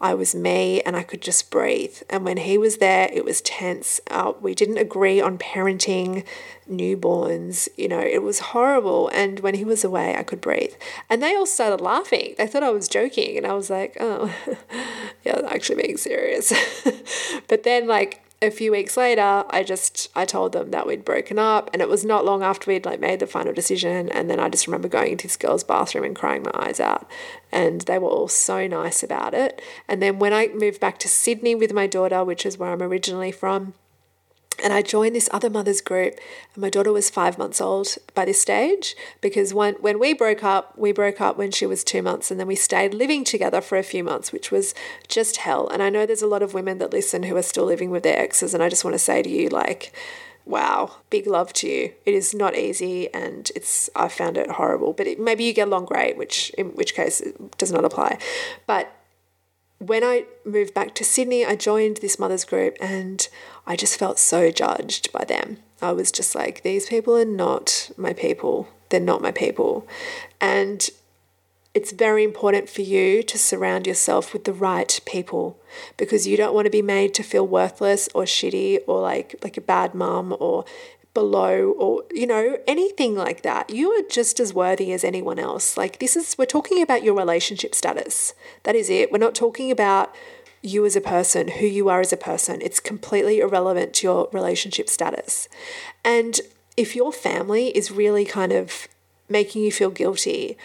I 0.00 0.14
was 0.14 0.34
me 0.34 0.80
and 0.82 0.96
I 0.96 1.02
could 1.02 1.20
just 1.20 1.50
breathe. 1.50 1.96
And 2.08 2.24
when 2.24 2.38
he 2.38 2.56
was 2.56 2.78
there, 2.78 3.10
it 3.12 3.24
was 3.24 3.42
tense. 3.42 4.00
Uh, 4.10 4.32
we 4.40 4.54
didn't 4.54 4.78
agree 4.78 5.20
on 5.20 5.36
parenting 5.36 6.24
newborns. 6.70 7.68
You 7.76 7.88
know, 7.88 8.00
it 8.00 8.22
was 8.22 8.38
horrible. 8.38 9.08
And 9.08 9.40
when 9.40 9.54
he 9.54 9.64
was 9.64 9.84
away, 9.84 10.16
I 10.16 10.22
could 10.22 10.40
breathe. 10.40 10.72
And 11.10 11.22
they 11.22 11.36
all 11.36 11.46
started 11.46 11.82
laughing. 11.82 12.34
They 12.38 12.46
thought 12.46 12.62
I 12.62 12.70
was 12.70 12.88
joking. 12.88 13.36
And 13.36 13.46
I 13.46 13.52
was 13.52 13.68
like, 13.68 13.96
oh, 14.00 14.34
yeah, 15.24 15.36
I'm 15.36 15.44
actually 15.46 15.82
being 15.82 15.98
serious. 15.98 16.52
but 17.48 17.64
then, 17.64 17.86
like, 17.86 18.22
a 18.42 18.50
few 18.50 18.72
weeks 18.72 18.96
later, 18.96 19.44
I 19.50 19.62
just 19.62 20.08
I 20.14 20.24
told 20.24 20.52
them 20.52 20.70
that 20.70 20.86
we'd 20.86 21.04
broken 21.04 21.38
up, 21.38 21.68
and 21.72 21.82
it 21.82 21.88
was 21.88 22.04
not 22.04 22.24
long 22.24 22.42
after 22.42 22.70
we'd 22.70 22.86
like 22.86 22.98
made 22.98 23.20
the 23.20 23.26
final 23.26 23.52
decision. 23.52 24.08
And 24.08 24.30
then 24.30 24.40
I 24.40 24.48
just 24.48 24.66
remember 24.66 24.88
going 24.88 25.12
into 25.12 25.26
this 25.26 25.36
girl's 25.36 25.64
bathroom 25.64 26.04
and 26.04 26.16
crying 26.16 26.42
my 26.42 26.52
eyes 26.54 26.80
out, 26.80 27.10
and 27.52 27.82
they 27.82 27.98
were 27.98 28.08
all 28.08 28.28
so 28.28 28.66
nice 28.66 29.02
about 29.02 29.34
it. 29.34 29.60
And 29.88 30.02
then 30.02 30.18
when 30.18 30.32
I 30.32 30.48
moved 30.48 30.80
back 30.80 30.98
to 31.00 31.08
Sydney 31.08 31.54
with 31.54 31.72
my 31.72 31.86
daughter, 31.86 32.24
which 32.24 32.46
is 32.46 32.56
where 32.56 32.72
I'm 32.72 32.82
originally 32.82 33.32
from, 33.32 33.74
and 34.62 34.72
I 34.72 34.82
joined 34.82 35.14
this 35.14 35.28
other 35.32 35.50
mother's 35.50 35.80
group, 35.80 36.18
and 36.54 36.62
my 36.62 36.70
daughter 36.70 36.92
was 36.92 37.10
five 37.10 37.38
months 37.38 37.60
old 37.60 37.96
by 38.14 38.24
this 38.24 38.40
stage 38.40 38.94
because 39.20 39.54
when, 39.54 39.74
when 39.74 39.98
we 39.98 40.12
broke 40.12 40.44
up, 40.44 40.76
we 40.76 40.92
broke 40.92 41.20
up 41.20 41.36
when 41.36 41.50
she 41.50 41.66
was 41.66 41.84
two 41.84 42.02
months, 42.02 42.30
and 42.30 42.38
then 42.38 42.46
we 42.46 42.56
stayed 42.56 42.94
living 42.94 43.24
together 43.24 43.60
for 43.60 43.78
a 43.78 43.82
few 43.82 44.04
months, 44.04 44.32
which 44.32 44.50
was 44.50 44.74
just 45.08 45.38
hell. 45.38 45.68
And 45.68 45.82
I 45.82 45.90
know 45.90 46.06
there's 46.06 46.22
a 46.22 46.26
lot 46.26 46.42
of 46.42 46.54
women 46.54 46.78
that 46.78 46.92
listen 46.92 47.24
who 47.24 47.36
are 47.36 47.42
still 47.42 47.64
living 47.64 47.90
with 47.90 48.02
their 48.02 48.18
exes, 48.18 48.54
and 48.54 48.62
I 48.62 48.68
just 48.68 48.84
want 48.84 48.94
to 48.94 48.98
say 48.98 49.22
to 49.22 49.30
you, 49.30 49.48
like, 49.48 49.92
wow, 50.44 50.96
big 51.10 51.26
love 51.26 51.52
to 51.54 51.68
you. 51.68 51.92
It 52.04 52.14
is 52.14 52.34
not 52.34 52.56
easy, 52.56 53.12
and 53.14 53.50
it's 53.54 53.88
I 53.94 54.08
found 54.08 54.36
it 54.36 54.50
horrible. 54.52 54.92
But 54.92 55.06
it, 55.06 55.20
maybe 55.20 55.44
you 55.44 55.52
get 55.52 55.68
along 55.68 55.86
great, 55.86 56.16
which 56.16 56.50
in 56.58 56.68
which 56.74 56.94
case 56.94 57.20
it 57.20 57.56
does 57.58 57.72
not 57.72 57.84
apply. 57.84 58.18
But 58.66 58.92
when 59.80 60.04
I 60.04 60.26
moved 60.44 60.74
back 60.74 60.94
to 60.96 61.04
Sydney, 61.04 61.44
I 61.44 61.56
joined 61.56 61.96
this 61.96 62.18
mothers 62.18 62.44
group 62.44 62.76
and 62.80 63.26
I 63.66 63.76
just 63.76 63.98
felt 63.98 64.18
so 64.18 64.50
judged 64.50 65.10
by 65.10 65.24
them. 65.24 65.56
I 65.80 65.92
was 65.92 66.12
just 66.12 66.34
like, 66.34 66.62
these 66.62 66.86
people 66.86 67.16
are 67.16 67.24
not 67.24 67.90
my 67.96 68.12
people. 68.12 68.68
They're 68.90 69.00
not 69.00 69.22
my 69.22 69.32
people. 69.32 69.88
And 70.38 70.86
it's 71.72 71.92
very 71.92 72.24
important 72.24 72.68
for 72.68 72.82
you 72.82 73.22
to 73.22 73.38
surround 73.38 73.86
yourself 73.86 74.34
with 74.34 74.44
the 74.44 74.52
right 74.52 75.00
people 75.06 75.58
because 75.96 76.26
you 76.26 76.36
don't 76.36 76.52
want 76.54 76.66
to 76.66 76.70
be 76.70 76.82
made 76.82 77.14
to 77.14 77.22
feel 77.22 77.46
worthless 77.46 78.08
or 78.14 78.24
shitty 78.24 78.80
or 78.86 79.00
like 79.00 79.36
like 79.42 79.56
a 79.56 79.62
bad 79.62 79.94
mum 79.94 80.36
or 80.40 80.64
below 81.20 81.72
or 81.72 82.02
you 82.10 82.26
know 82.26 82.56
anything 82.66 83.14
like 83.14 83.42
that 83.42 83.68
you 83.68 83.90
are 83.90 84.02
just 84.08 84.40
as 84.40 84.54
worthy 84.54 84.90
as 84.90 85.04
anyone 85.04 85.38
else 85.38 85.76
like 85.76 85.98
this 85.98 86.16
is 86.16 86.34
we're 86.38 86.46
talking 86.46 86.80
about 86.80 87.02
your 87.02 87.14
relationship 87.14 87.74
status 87.74 88.32
that 88.62 88.74
is 88.74 88.88
it 88.88 89.12
we're 89.12 89.18
not 89.18 89.34
talking 89.34 89.70
about 89.70 90.14
you 90.62 90.86
as 90.86 90.96
a 90.96 91.00
person 91.14 91.48
who 91.48 91.66
you 91.66 91.90
are 91.90 92.00
as 92.00 92.10
a 92.10 92.16
person 92.16 92.62
it's 92.62 92.80
completely 92.80 93.38
irrelevant 93.40 93.92
to 93.92 94.06
your 94.06 94.30
relationship 94.32 94.88
status 94.88 95.46
and 96.06 96.40
if 96.74 96.96
your 96.96 97.12
family 97.12 97.66
is 97.76 97.90
really 97.90 98.24
kind 98.24 98.50
of 98.50 98.88
making 99.28 99.62
you 99.62 99.70
feel 99.70 99.90
guilty 99.90 100.56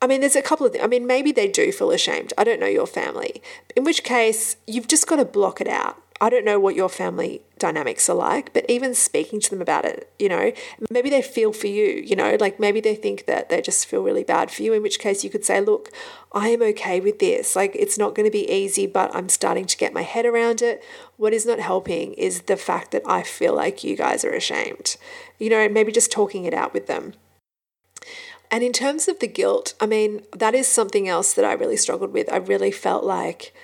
I 0.00 0.08
mean, 0.08 0.20
there's 0.20 0.34
a 0.34 0.42
couple 0.42 0.66
of 0.66 0.72
things. 0.72 0.82
I 0.82 0.88
mean, 0.88 1.06
maybe 1.06 1.30
they 1.30 1.46
do 1.46 1.70
feel 1.70 1.92
ashamed. 1.92 2.32
I 2.36 2.42
don't 2.42 2.58
know 2.58 2.66
your 2.66 2.88
family. 2.88 3.40
In 3.76 3.84
which 3.84 4.02
case, 4.02 4.56
you've 4.66 4.88
just 4.88 5.06
got 5.06 5.16
to 5.16 5.24
block 5.24 5.60
it 5.60 5.68
out. 5.68 6.02
I 6.20 6.28
don't 6.28 6.44
know 6.44 6.58
what 6.58 6.74
your 6.74 6.88
family 6.88 7.42
dynamics 7.62 8.10
are 8.10 8.16
like, 8.16 8.52
but 8.52 8.66
even 8.68 8.94
speaking 8.94 9.40
to 9.40 9.48
them 9.48 9.62
about 9.62 9.86
it, 9.86 10.12
you 10.18 10.28
know, 10.28 10.52
maybe 10.90 11.08
they 11.08 11.22
feel 11.22 11.52
for 11.52 11.68
you, 11.68 12.02
you 12.04 12.14
know, 12.14 12.36
like 12.38 12.60
maybe 12.60 12.80
they 12.80 12.94
think 12.94 13.24
that 13.24 13.48
they 13.48 13.62
just 13.62 13.86
feel 13.86 14.02
really 14.02 14.24
bad 14.24 14.50
for 14.50 14.62
you, 14.62 14.74
in 14.74 14.82
which 14.82 14.98
case 14.98 15.24
you 15.24 15.30
could 15.30 15.44
say, 15.44 15.60
look, 15.60 15.90
I 16.32 16.48
am 16.48 16.60
okay 16.62 17.00
with 17.00 17.18
this. 17.18 17.56
Like, 17.56 17.74
it's 17.74 17.96
not 17.96 18.14
going 18.14 18.26
to 18.26 18.30
be 18.30 18.50
easy, 18.50 18.86
but 18.86 19.14
I'm 19.14 19.30
starting 19.30 19.64
to 19.64 19.76
get 19.76 19.94
my 19.94 20.02
head 20.02 20.26
around 20.26 20.60
it. 20.60 20.84
What 21.16 21.32
is 21.32 21.46
not 21.46 21.60
helping 21.60 22.12
is 22.14 22.42
the 22.42 22.56
fact 22.56 22.90
that 22.90 23.02
I 23.06 23.22
feel 23.22 23.54
like 23.54 23.84
you 23.84 23.96
guys 23.96 24.24
are 24.24 24.34
ashamed, 24.34 24.96
you 25.38 25.48
know, 25.48 25.68
maybe 25.68 25.92
just 25.92 26.12
talking 26.12 26.44
it 26.44 26.52
out 26.52 26.74
with 26.74 26.88
them. 26.88 27.14
And 28.50 28.62
in 28.62 28.72
terms 28.72 29.08
of 29.08 29.18
the 29.18 29.28
guilt, 29.28 29.72
I 29.80 29.86
mean, 29.86 30.22
that 30.36 30.54
is 30.54 30.66
something 30.68 31.08
else 31.08 31.32
that 31.32 31.44
I 31.44 31.54
really 31.54 31.78
struggled 31.78 32.12
with. 32.12 32.30
I 32.30 32.36
really 32.36 32.70
felt 32.70 33.04
like, 33.04 33.54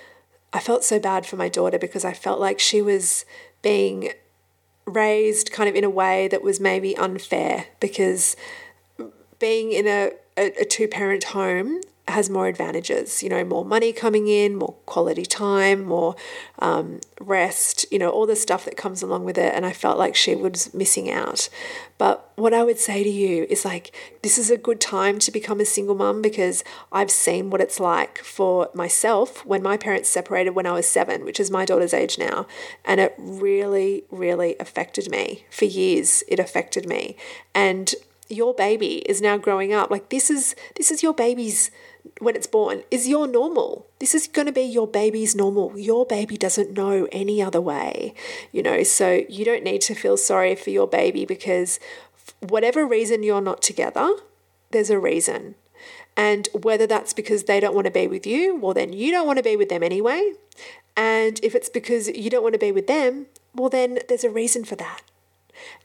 I 0.50 0.60
felt 0.60 0.82
so 0.82 0.98
bad 0.98 1.26
for 1.26 1.36
my 1.36 1.50
daughter 1.50 1.78
because 1.78 2.06
I 2.06 2.14
felt 2.14 2.40
like 2.40 2.58
she 2.58 2.80
was 2.80 3.26
being 3.62 4.10
raised 4.86 5.52
kind 5.52 5.68
of 5.68 5.74
in 5.74 5.84
a 5.84 5.90
way 5.90 6.28
that 6.28 6.42
was 6.42 6.60
maybe 6.60 6.96
unfair 6.96 7.66
because 7.80 8.36
being 9.38 9.72
in 9.72 9.86
a, 9.86 10.12
a, 10.36 10.62
a 10.62 10.64
two 10.64 10.88
parent 10.88 11.24
home 11.24 11.80
has 12.10 12.30
more 12.30 12.46
advantages, 12.46 13.22
you 13.22 13.28
know, 13.28 13.44
more 13.44 13.64
money 13.64 13.92
coming 13.92 14.28
in, 14.28 14.56
more 14.56 14.74
quality 14.86 15.26
time, 15.26 15.84
more 15.84 16.16
um, 16.58 17.00
rest, 17.20 17.86
you 17.90 17.98
know, 17.98 18.10
all 18.10 18.26
the 18.26 18.36
stuff 18.36 18.64
that 18.64 18.76
comes 18.76 19.02
along 19.02 19.24
with 19.24 19.38
it. 19.38 19.54
And 19.54 19.66
I 19.66 19.72
felt 19.72 19.98
like 19.98 20.14
she 20.14 20.34
was 20.34 20.72
missing 20.72 21.10
out. 21.10 21.48
But 21.98 22.32
what 22.36 22.54
I 22.54 22.62
would 22.62 22.78
say 22.78 23.02
to 23.02 23.08
you 23.10 23.46
is 23.50 23.64
like, 23.64 23.94
this 24.22 24.38
is 24.38 24.50
a 24.50 24.56
good 24.56 24.80
time 24.80 25.18
to 25.20 25.32
become 25.32 25.60
a 25.60 25.64
single 25.64 25.94
mum 25.94 26.22
because 26.22 26.62
I've 26.92 27.10
seen 27.10 27.50
what 27.50 27.60
it's 27.60 27.80
like 27.80 28.18
for 28.18 28.70
myself 28.74 29.44
when 29.44 29.62
my 29.62 29.76
parents 29.76 30.08
separated 30.08 30.50
when 30.50 30.66
I 30.66 30.72
was 30.72 30.86
seven, 30.86 31.24
which 31.24 31.40
is 31.40 31.50
my 31.50 31.64
daughter's 31.64 31.94
age 31.94 32.18
now. 32.18 32.46
And 32.84 33.00
it 33.00 33.14
really, 33.18 34.04
really 34.10 34.56
affected 34.60 35.10
me 35.10 35.44
for 35.50 35.64
years. 35.64 36.22
It 36.28 36.38
affected 36.38 36.88
me. 36.88 37.16
And 37.54 37.94
your 38.28 38.54
baby 38.54 38.96
is 39.08 39.22
now 39.22 39.36
growing 39.36 39.72
up 39.72 39.90
like 39.90 40.10
this 40.10 40.30
is 40.30 40.54
this 40.76 40.90
is 40.90 41.02
your 41.02 41.14
baby's 41.14 41.70
when 42.20 42.36
it's 42.36 42.46
born 42.46 42.82
is 42.90 43.08
your 43.08 43.26
normal. 43.26 43.86
This 43.98 44.14
is 44.14 44.26
going 44.26 44.46
to 44.46 44.52
be 44.52 44.62
your 44.62 44.86
baby's 44.86 45.34
normal. 45.34 45.78
Your 45.78 46.06
baby 46.06 46.36
doesn't 46.36 46.72
know 46.72 47.08
any 47.12 47.42
other 47.42 47.60
way, 47.60 48.14
you 48.52 48.62
know, 48.62 48.82
so 48.82 49.22
you 49.28 49.44
don't 49.44 49.64
need 49.64 49.80
to 49.82 49.94
feel 49.94 50.16
sorry 50.16 50.54
for 50.54 50.70
your 50.70 50.86
baby 50.86 51.24
because 51.24 51.78
whatever 52.40 52.86
reason 52.86 53.22
you're 53.22 53.40
not 53.40 53.62
together, 53.62 54.10
there's 54.70 54.90
a 54.90 54.98
reason. 54.98 55.54
And 56.16 56.48
whether 56.52 56.86
that's 56.86 57.12
because 57.12 57.44
they 57.44 57.60
don't 57.60 57.74
want 57.74 57.84
to 57.84 57.92
be 57.92 58.08
with 58.08 58.26
you, 58.26 58.56
well, 58.56 58.74
then 58.74 58.92
you 58.92 59.12
don't 59.12 59.26
want 59.26 59.36
to 59.36 59.42
be 59.42 59.56
with 59.56 59.68
them 59.68 59.82
anyway. 59.82 60.32
And 60.96 61.38
if 61.44 61.54
it's 61.54 61.68
because 61.68 62.08
you 62.08 62.28
don't 62.28 62.42
want 62.42 62.54
to 62.54 62.58
be 62.58 62.72
with 62.72 62.88
them, 62.88 63.26
well, 63.54 63.68
then 63.68 64.00
there's 64.08 64.24
a 64.24 64.30
reason 64.30 64.64
for 64.64 64.74
that. 64.76 65.02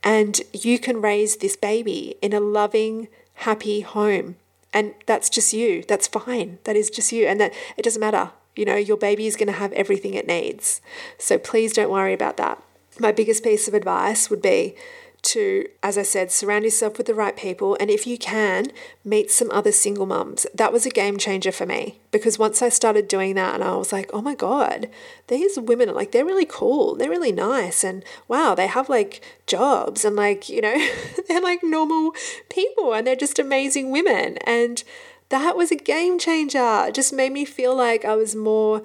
And 0.04 0.41
you 0.52 0.80
can 0.80 1.02
raise 1.02 1.38
this 1.38 1.56
baby 1.56 2.15
in 2.21 2.34
a 2.34 2.39
loving, 2.39 3.10
happy 3.36 3.82
home 3.82 4.38
and 4.73 4.93
that's 5.05 5.29
just 5.29 5.53
you. 5.53 5.83
That's 5.88 6.07
fine. 6.07 6.59
That 6.63 6.75
is 6.75 6.89
just 6.89 7.12
you. 7.12 7.25
And 7.25 7.39
that 7.39 7.53
it 7.77 7.83
doesn't 7.83 7.99
matter. 7.99 8.31
You 8.55 8.65
know, 8.65 8.75
your 8.75 8.97
baby 8.97 9.27
is 9.27 9.36
going 9.36 9.47
to 9.47 9.53
have 9.53 9.71
everything 9.73 10.13
it 10.13 10.27
needs. 10.27 10.81
So 11.17 11.38
please 11.38 11.73
don't 11.73 11.89
worry 11.89 12.13
about 12.13 12.38
that. 12.38 12.62
My 12.99 13.12
biggest 13.12 13.43
piece 13.43 13.67
of 13.67 13.73
advice 13.73 14.29
would 14.29 14.41
be 14.41 14.75
to, 15.23 15.67
as 15.81 15.97
I 15.97 16.03
said, 16.03 16.31
surround 16.31 16.65
yourself 16.65 16.97
with 16.97 17.07
the 17.07 17.15
right 17.15 17.36
people. 17.36 17.77
And 17.79 17.89
if 17.89 18.05
you 18.05 18.17
can, 18.17 18.67
meet 19.03 19.31
some 19.31 19.49
other 19.51 19.71
single 19.71 20.05
mums. 20.05 20.45
That 20.53 20.73
was 20.73 20.86
a 20.86 20.89
game 20.89 21.17
changer 21.17 21.51
for 21.51 21.65
me 21.65 21.99
because 22.12 22.38
once 22.38 22.62
I 22.62 22.69
started 22.69 23.07
doing 23.07 23.36
that 23.36 23.55
and 23.55 23.63
I 23.63 23.75
was 23.75 23.93
like, 23.93 24.09
oh 24.13 24.21
my 24.21 24.36
God, 24.36 24.89
these 25.27 25.57
women 25.57 25.89
are 25.89 25.93
like, 25.93 26.12
they're 26.12 26.25
really 26.25 26.45
cool. 26.45 26.95
They're 26.95 27.09
really 27.09 27.31
nice. 27.31 27.83
And 27.83 28.03
wow, 28.27 28.53
they 28.53 28.67
have 28.67 28.89
like 28.89 29.23
jobs 29.47 30.03
and 30.03 30.15
like, 30.15 30.49
you 30.49 30.62
know, 30.62 30.88
they're 31.27 31.41
like 31.41 31.63
normal 31.63 32.12
people 32.49 32.93
and 32.93 33.07
they're 33.07 33.15
just 33.15 33.39
amazing 33.39 33.91
women. 33.91 34.38
And 34.45 34.83
that 35.29 35.55
was 35.55 35.71
a 35.71 35.75
game 35.75 36.19
changer. 36.19 36.86
It 36.88 36.95
just 36.95 37.13
made 37.13 37.31
me 37.31 37.45
feel 37.45 37.75
like 37.75 38.03
I 38.03 38.15
was 38.15 38.36
more 38.36 38.83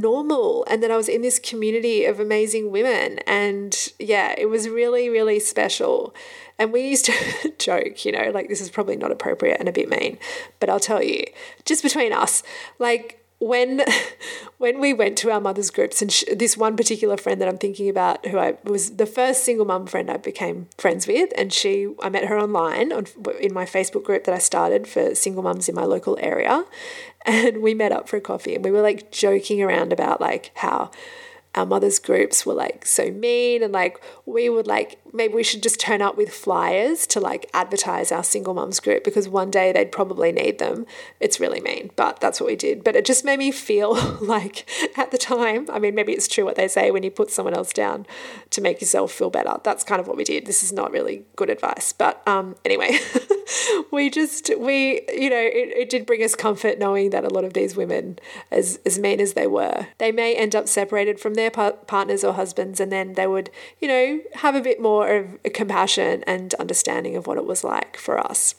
normal 0.00 0.64
and 0.70 0.82
that 0.82 0.90
I 0.90 0.96
was 0.96 1.08
in 1.08 1.22
this 1.22 1.38
community 1.38 2.04
of 2.04 2.20
amazing 2.20 2.70
women. 2.70 3.18
And 3.20 3.76
yeah, 3.98 4.34
it 4.36 4.46
was 4.46 4.68
really, 4.68 5.08
really 5.08 5.40
special. 5.40 6.14
And 6.58 6.72
we 6.72 6.88
used 6.88 7.04
to 7.06 7.52
joke, 7.58 8.04
you 8.04 8.12
know, 8.12 8.30
like 8.30 8.48
this 8.48 8.60
is 8.60 8.70
probably 8.70 8.96
not 8.96 9.12
appropriate 9.12 9.58
and 9.60 9.68
a 9.68 9.72
bit 9.72 9.88
mean, 9.88 10.18
but 10.60 10.68
I'll 10.68 10.80
tell 10.80 11.02
you, 11.02 11.24
just 11.64 11.82
between 11.82 12.12
us, 12.12 12.42
like 12.78 13.24
when 13.38 13.84
when 14.58 14.80
we 14.80 14.92
went 14.92 15.16
to 15.18 15.30
our 15.30 15.40
mothers 15.40 15.70
groups 15.70 16.02
and 16.02 16.10
this 16.36 16.56
one 16.56 16.76
particular 16.76 17.16
friend 17.16 17.40
that 17.40 17.48
I'm 17.48 17.58
thinking 17.58 17.88
about 17.88 18.26
who 18.26 18.38
I 18.38 18.56
was 18.64 18.96
the 18.96 19.06
first 19.06 19.44
single 19.44 19.64
mum 19.64 19.86
friend 19.86 20.10
I 20.10 20.16
became 20.16 20.66
friends 20.76 21.06
with 21.06 21.30
and 21.36 21.52
she 21.52 21.94
I 22.02 22.08
met 22.08 22.24
her 22.24 22.38
online 22.38 22.92
on 22.92 23.06
in 23.40 23.54
my 23.54 23.64
Facebook 23.64 24.02
group 24.02 24.24
that 24.24 24.34
I 24.34 24.38
started 24.38 24.86
for 24.88 25.14
single 25.14 25.42
mums 25.42 25.68
in 25.68 25.74
my 25.74 25.84
local 25.84 26.18
area 26.20 26.64
and 27.26 27.62
we 27.62 27.74
met 27.74 27.92
up 27.92 28.08
for 28.08 28.20
coffee 28.20 28.54
and 28.54 28.64
we 28.64 28.70
were 28.70 28.82
like 28.82 29.10
joking 29.10 29.62
around 29.62 29.92
about 29.92 30.20
like 30.20 30.50
how 30.54 30.90
our 31.54 31.66
mothers 31.66 31.98
groups 31.98 32.44
were 32.44 32.54
like 32.54 32.84
so 32.86 33.10
mean 33.10 33.62
and 33.62 33.72
like 33.72 34.00
we 34.26 34.48
would 34.48 34.66
like 34.66 35.00
maybe 35.12 35.34
we 35.34 35.42
should 35.42 35.62
just 35.62 35.80
turn 35.80 36.02
up 36.02 36.16
with 36.16 36.32
flyers 36.32 37.06
to 37.06 37.18
like 37.18 37.48
advertise 37.54 38.12
our 38.12 38.22
single 38.22 38.54
mums 38.54 38.80
group 38.80 39.02
because 39.02 39.28
one 39.28 39.50
day 39.50 39.72
they'd 39.72 39.90
probably 39.90 40.30
need 40.30 40.58
them. 40.58 40.86
It's 41.20 41.40
really 41.40 41.60
mean 41.60 41.90
but 41.96 42.20
that's 42.20 42.40
what 42.40 42.48
we 42.48 42.56
did. 42.56 42.84
But 42.84 42.96
it 42.96 43.04
just 43.04 43.24
made 43.24 43.38
me 43.38 43.50
feel 43.50 43.94
like 44.20 44.68
at 44.96 45.10
the 45.10 45.18
time 45.18 45.66
i 45.70 45.78
mean 45.78 45.94
maybe 45.94 46.12
it's 46.12 46.28
true 46.28 46.44
what 46.44 46.56
they 46.56 46.68
say 46.68 46.90
when 46.90 47.02
you 47.02 47.10
put 47.10 47.30
someone 47.30 47.54
else 47.54 47.72
down 47.72 48.06
to 48.50 48.60
make 48.60 48.80
yourself 48.80 49.12
feel 49.12 49.30
better. 49.30 49.58
That's 49.64 49.84
kind 49.84 50.00
of 50.00 50.06
what 50.06 50.16
we 50.16 50.24
did. 50.24 50.46
This 50.46 50.62
is 50.62 50.72
not 50.72 50.90
really 50.90 51.24
good 51.36 51.50
advice. 51.50 51.92
But 51.92 52.26
um 52.26 52.56
anyway 52.64 52.98
we 53.90 54.10
just 54.10 54.50
we 54.58 55.00
you 55.12 55.30
know 55.30 55.40
it, 55.40 55.76
it 55.76 55.90
did 55.90 56.06
bring 56.06 56.22
us 56.22 56.34
comfort 56.34 56.78
knowing 56.78 57.10
that 57.10 57.24
a 57.24 57.28
lot 57.28 57.44
of 57.44 57.54
these 57.54 57.76
women 57.76 58.18
as 58.50 58.78
as 58.84 58.98
mean 58.98 59.20
as 59.20 59.32
they 59.34 59.46
were 59.46 59.86
they 59.98 60.12
may 60.12 60.34
end 60.34 60.54
up 60.54 60.68
separated 60.68 61.18
from 61.18 61.34
their 61.38 61.50
par- 61.50 61.72
partners 61.86 62.22
or 62.22 62.34
husbands 62.34 62.80
and 62.80 62.92
then 62.92 63.14
they 63.14 63.26
would 63.26 63.50
you 63.80 63.88
know 63.88 64.20
have 64.34 64.54
a 64.54 64.60
bit 64.60 64.80
more 64.80 65.08
of 65.08 65.42
compassion 65.54 66.22
and 66.26 66.54
understanding 66.54 67.16
of 67.16 67.26
what 67.26 67.38
it 67.38 67.46
was 67.46 67.64
like 67.64 67.96
for 67.96 68.18
us 68.18 68.54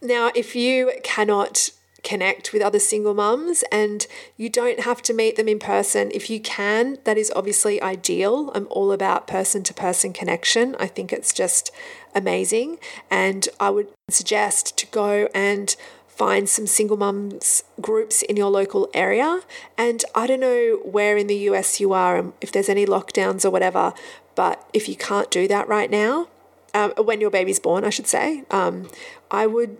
now 0.00 0.30
if 0.34 0.56
you 0.56 0.92
cannot 1.04 1.70
connect 2.02 2.52
with 2.52 2.62
other 2.62 2.78
single 2.78 3.14
mums 3.14 3.62
and 3.70 4.06
you 4.36 4.48
don't 4.48 4.80
have 4.80 5.02
to 5.02 5.14
meet 5.14 5.36
them 5.36 5.48
in 5.48 5.58
person. 5.58 6.10
If 6.12 6.28
you 6.28 6.40
can, 6.40 6.98
that 7.04 7.16
is 7.16 7.32
obviously 7.34 7.80
ideal. 7.80 8.50
I'm 8.54 8.66
all 8.70 8.92
about 8.92 9.26
person 9.26 9.62
to 9.64 9.74
person 9.74 10.12
connection. 10.12 10.76
I 10.78 10.86
think 10.86 11.12
it's 11.12 11.32
just 11.32 11.70
amazing. 12.14 12.78
And 13.10 13.48
I 13.60 13.70
would 13.70 13.88
suggest 14.08 14.76
to 14.78 14.86
go 14.86 15.28
and 15.34 15.74
find 16.22 16.48
some 16.48 16.68
single 16.68 16.96
mums 16.96 17.64
groups 17.80 18.22
in 18.22 18.36
your 18.36 18.48
local 18.48 18.88
area. 18.94 19.40
And 19.76 20.04
I 20.14 20.28
don't 20.28 20.38
know 20.38 20.78
where 20.84 21.16
in 21.16 21.26
the 21.26 21.34
US 21.50 21.80
you 21.80 21.92
are 21.92 22.16
and 22.16 22.32
if 22.40 22.52
there's 22.52 22.68
any 22.68 22.86
lockdowns 22.86 23.44
or 23.44 23.50
whatever, 23.50 23.92
but 24.36 24.64
if 24.72 24.88
you 24.88 24.94
can't 24.94 25.28
do 25.32 25.48
that 25.48 25.66
right 25.66 25.90
now, 25.90 26.28
um, 26.74 26.92
when 26.92 27.20
your 27.20 27.32
baby's 27.38 27.58
born, 27.58 27.82
I 27.84 27.90
should 27.90 28.06
say, 28.06 28.44
um, 28.52 28.88
I 29.32 29.48
would 29.48 29.78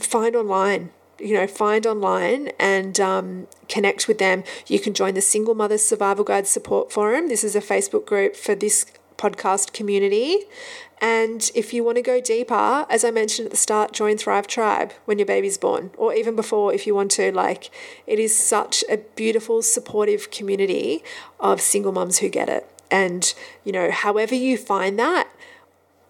find 0.00 0.34
online 0.34 0.90
you 1.18 1.32
know, 1.32 1.46
find 1.46 1.86
online 1.86 2.50
and 2.58 3.00
um, 3.00 3.46
connect 3.68 4.06
with 4.06 4.18
them. 4.18 4.44
You 4.66 4.78
can 4.78 4.92
join 4.92 5.14
the 5.14 5.22
Single 5.22 5.54
Mothers 5.54 5.82
Survival 5.82 6.24
Guide 6.24 6.46
Support 6.46 6.92
Forum. 6.92 7.28
This 7.28 7.42
is 7.42 7.56
a 7.56 7.62
Facebook 7.62 8.04
group 8.04 8.36
for 8.36 8.54
this 8.54 8.84
podcast 9.16 9.72
community. 9.72 10.40
And 11.00 11.50
if 11.54 11.74
you 11.74 11.84
want 11.84 11.96
to 11.96 12.02
go 12.02 12.20
deeper, 12.20 12.86
as 12.88 13.04
I 13.04 13.10
mentioned 13.10 13.46
at 13.46 13.50
the 13.50 13.56
start, 13.56 13.92
join 13.92 14.16
Thrive 14.16 14.46
Tribe 14.46 14.92
when 15.04 15.18
your 15.18 15.26
baby's 15.26 15.58
born, 15.58 15.90
or 15.98 16.14
even 16.14 16.34
before 16.34 16.72
if 16.72 16.86
you 16.86 16.94
want 16.94 17.10
to. 17.12 17.30
Like, 17.32 17.70
it 18.06 18.18
is 18.18 18.36
such 18.36 18.82
a 18.88 18.96
beautiful, 18.96 19.60
supportive 19.62 20.30
community 20.30 21.04
of 21.38 21.60
single 21.60 21.92
mums 21.92 22.18
who 22.18 22.28
get 22.30 22.48
it. 22.48 22.68
And, 22.90 23.34
you 23.64 23.72
know, 23.72 23.90
however 23.90 24.34
you 24.34 24.56
find 24.56 24.98
that, 24.98 25.28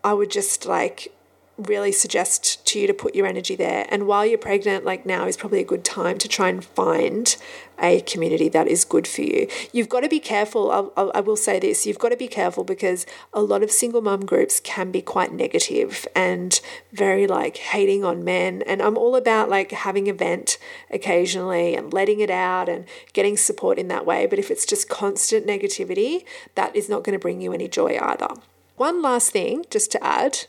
I 0.04 0.12
would 0.12 0.30
just 0.30 0.66
like 0.66 1.12
really 1.58 1.92
suggest 1.92 2.64
to 2.66 2.78
you 2.78 2.86
to 2.86 2.94
put 2.94 3.14
your 3.14 3.26
energy 3.26 3.56
there. 3.56 3.86
And 3.88 4.06
while 4.06 4.26
you're 4.26 4.38
pregnant, 4.38 4.84
like 4.84 5.06
now 5.06 5.26
is 5.26 5.36
probably 5.36 5.60
a 5.60 5.64
good 5.64 5.84
time 5.84 6.18
to 6.18 6.28
try 6.28 6.48
and 6.48 6.64
find 6.64 7.36
a 7.78 8.00
community 8.02 8.48
that 8.48 8.66
is 8.66 8.84
good 8.84 9.06
for 9.06 9.22
you. 9.22 9.48
You've 9.72 9.88
got 9.88 10.00
to 10.00 10.08
be 10.08 10.20
careful. 10.20 10.70
I'll, 10.70 10.92
I'll, 10.96 11.12
I 11.14 11.20
will 11.20 11.36
say 11.36 11.58
this 11.58 11.86
you've 11.86 11.98
got 11.98 12.08
to 12.10 12.16
be 12.16 12.28
careful 12.28 12.64
because 12.64 13.06
a 13.32 13.40
lot 13.40 13.62
of 13.62 13.70
single 13.70 14.00
mum 14.00 14.24
groups 14.24 14.60
can 14.60 14.90
be 14.90 15.02
quite 15.02 15.32
negative 15.32 16.06
and 16.14 16.60
very 16.92 17.26
like 17.26 17.56
hating 17.58 18.04
on 18.04 18.24
men. 18.24 18.62
And 18.66 18.82
I'm 18.82 18.96
all 18.96 19.16
about 19.16 19.48
like 19.48 19.72
having 19.72 20.08
a 20.08 20.14
vent 20.14 20.58
occasionally 20.90 21.74
and 21.74 21.92
letting 21.92 22.20
it 22.20 22.30
out 22.30 22.68
and 22.68 22.84
getting 23.12 23.36
support 23.36 23.78
in 23.78 23.88
that 23.88 24.06
way. 24.06 24.26
But 24.26 24.38
if 24.38 24.50
it's 24.50 24.66
just 24.66 24.88
constant 24.88 25.46
negativity, 25.46 26.24
that 26.54 26.74
is 26.74 26.88
not 26.88 27.04
going 27.04 27.14
to 27.14 27.22
bring 27.22 27.40
you 27.40 27.52
any 27.52 27.68
joy 27.68 27.98
either. 28.00 28.28
One 28.76 29.00
last 29.00 29.30
thing, 29.30 29.64
just 29.70 29.90
to 29.92 30.04
add 30.04 30.46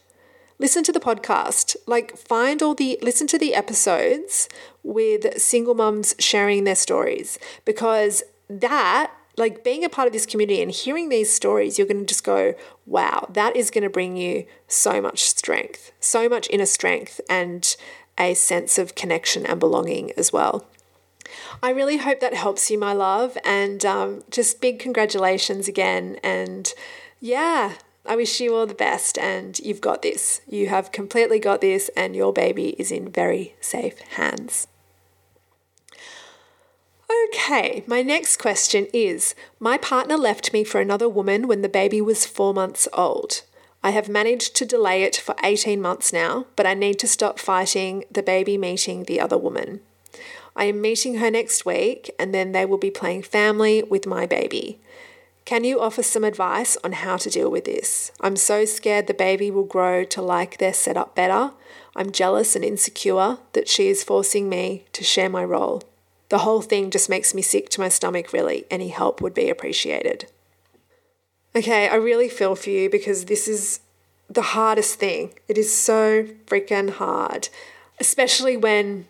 listen 0.60 0.84
to 0.84 0.91
the 0.91 1.00
podcast. 1.00 1.76
Like, 1.86 2.17
find 2.17 2.62
all 2.62 2.76
the, 2.76 2.98
listen 3.02 3.28
to 3.28 3.38
the 3.38 3.54
episodes 3.54 4.50
with 4.84 5.39
single 5.39 5.76
mums 5.76 6.15
sharing 6.20 6.63
their 6.63 6.76
stories 6.76 7.38
because 7.65 8.24
that, 8.50 9.12
like, 9.38 9.63
being 9.63 9.84
a 9.84 9.89
part 9.89 10.08
of 10.08 10.13
this 10.13 10.26
community 10.26 10.62
and 10.62 10.72
hearing 10.72 11.10
these 11.10 11.34
stories, 11.34 11.78
you're 11.78 11.88
going 11.88 12.00
to 12.00 12.06
just 12.06 12.24
go, 12.24 12.56
wow, 12.86 13.28
that 13.30 13.56
is 13.56 13.70
going 13.70 13.84
to 13.84 13.89
bring 13.89 14.17
you 14.17 14.46
so 14.67 15.02
much 15.02 15.24
strength, 15.24 15.91
so 16.00 16.28
much 16.28 16.48
inner 16.50 16.65
strength, 16.65 17.22
and 17.30 17.76
a 18.17 18.34
sense 18.34 18.78
of 18.78 18.96
connection 18.96 19.46
and 19.46 19.60
belonging 19.60 20.12
as 20.17 20.34
well. 20.34 20.65
I 21.62 21.72
really 21.72 21.98
hope 21.98 22.20
that 22.22 22.34
helps 22.34 22.72
you, 22.72 22.80
my 22.80 22.93
love, 22.93 23.38
and 23.43 23.86
um, 23.86 24.24
just 24.32 24.62
big 24.62 24.80
congratulations 24.80 25.67
again. 25.67 26.20
And 26.24 26.74
yeah, 27.20 27.74
I 28.08 28.15
wish 28.15 28.39
you 28.39 28.56
all 28.56 28.65
the 28.65 28.74
best 28.74 29.17
and 29.17 29.60
you've 29.60 29.82
got 29.82 30.02
this. 30.02 30.41
You 30.48 30.67
have 30.67 30.91
completely 30.91 31.39
got 31.39 31.62
this, 31.62 31.89
and 31.96 32.15
your 32.15 32.32
baby 32.32 32.70
is 32.80 32.91
in 32.91 33.12
very 33.12 33.56
safe 33.60 34.00
hands. 34.00 34.67
Okay, 37.30 37.84
my 37.88 38.02
next 38.02 38.38
question 38.38 38.88
is 38.93 39.36
My 39.60 39.78
partner 39.78 40.17
left 40.17 40.54
me 40.54 40.63
for 40.63 40.80
another 40.80 41.10
woman 41.10 41.48
when 41.48 41.62
the 41.62 41.70
baby 41.70 42.02
was 42.02 42.26
four 42.26 42.54
months 42.54 42.88
old. 42.93 43.43
I 43.84 43.91
have 43.91 44.10
managed 44.10 44.56
to 44.58 44.65
delay 44.65 45.04
it 45.04 45.15
for 45.15 45.36
18 45.43 45.82
months 45.82 46.12
now, 46.12 46.48
but 46.56 46.65
I 46.65 46.74
need 46.74 47.00
to 47.00 47.08
stop 47.08 47.39
fighting 47.39 48.06
the 48.12 48.24
baby 48.24 48.58
meeting 48.58 49.04
the 49.04 49.20
other 49.20 49.38
woman. 49.38 49.82
I 50.56 50.65
am 50.65 50.82
meeting 50.82 51.15
her 51.15 51.30
next 51.30 51.65
week, 51.65 52.10
and 52.17 52.34
then 52.34 52.52
they 52.52 52.65
will 52.65 52.80
be 52.80 52.91
playing 52.91 53.24
family 53.24 53.84
with 53.84 54.08
my 54.08 54.26
baby. 54.26 54.80
Can 55.48 55.64
you 55.64 55.80
offer 55.80 56.04
some 56.04 56.26
advice 56.26 56.76
on 56.84 56.92
how 56.92 57.16
to 57.16 57.30
deal 57.30 57.50
with 57.50 57.64
this? 57.64 58.12
I'm 58.20 58.36
so 58.36 58.66
scared 58.66 59.08
the 59.08 59.14
baby 59.14 59.50
will 59.50 59.64
grow 59.64 60.04
to 60.04 60.22
like 60.22 60.58
their 60.58 60.74
setup 60.74 61.16
better. 61.16 61.52
I'm 61.96 62.12
jealous 62.12 62.54
and 62.54 62.66
insecure 62.66 63.38
that 63.54 63.70
she 63.70 63.88
is 63.88 64.04
forcing 64.04 64.50
me 64.50 64.84
to 64.92 65.06
share 65.06 65.30
my 65.30 65.46
role. 65.46 65.84
The 66.28 66.40
whole 66.40 66.62
thing 66.62 66.92
just 66.92 67.10
makes 67.10 67.34
me 67.34 67.42
sick 67.42 67.70
to 67.70 67.80
my 67.80 67.88
stomach, 67.88 68.34
really. 68.34 68.66
Any 68.70 68.90
help 68.90 69.22
would 69.22 69.34
be 69.34 69.50
appreciated. 69.50 70.30
Okay, 71.56 71.88
I 71.88 71.96
really 71.96 72.28
feel 72.28 72.58
for 72.58 72.70
you 72.70 72.90
because 72.90 73.24
this 73.24 73.48
is 73.48 73.80
the 74.30 74.42
hardest 74.42 75.00
thing. 75.00 75.34
It 75.48 75.58
is 75.58 75.74
so 75.74 76.26
freaking 76.46 76.90
hard, 76.90 77.48
especially 78.02 78.58
when 78.58 79.08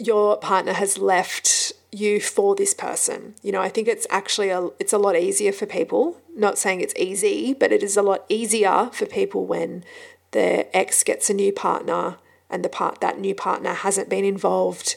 your 0.00 0.36
partner 0.36 0.72
has 0.72 0.98
left 0.98 1.74
you 1.92 2.20
for 2.20 2.54
this 2.54 2.74
person. 2.74 3.34
You 3.42 3.52
know, 3.52 3.60
I 3.60 3.68
think 3.68 3.88
it's 3.88 4.06
actually 4.10 4.50
a 4.50 4.68
it's 4.78 4.92
a 4.92 4.98
lot 4.98 5.16
easier 5.16 5.52
for 5.52 5.66
people. 5.66 6.20
Not 6.34 6.58
saying 6.58 6.80
it's 6.80 6.94
easy, 6.96 7.54
but 7.54 7.72
it 7.72 7.82
is 7.82 7.96
a 7.96 8.02
lot 8.02 8.24
easier 8.28 8.90
for 8.92 9.06
people 9.06 9.46
when 9.46 9.84
their 10.30 10.66
ex 10.72 11.02
gets 11.02 11.28
a 11.30 11.34
new 11.34 11.52
partner 11.52 12.16
and 12.48 12.64
the 12.64 12.68
part 12.68 13.00
that 13.00 13.18
new 13.18 13.34
partner 13.34 13.74
hasn't 13.74 14.08
been 14.08 14.24
involved. 14.24 14.96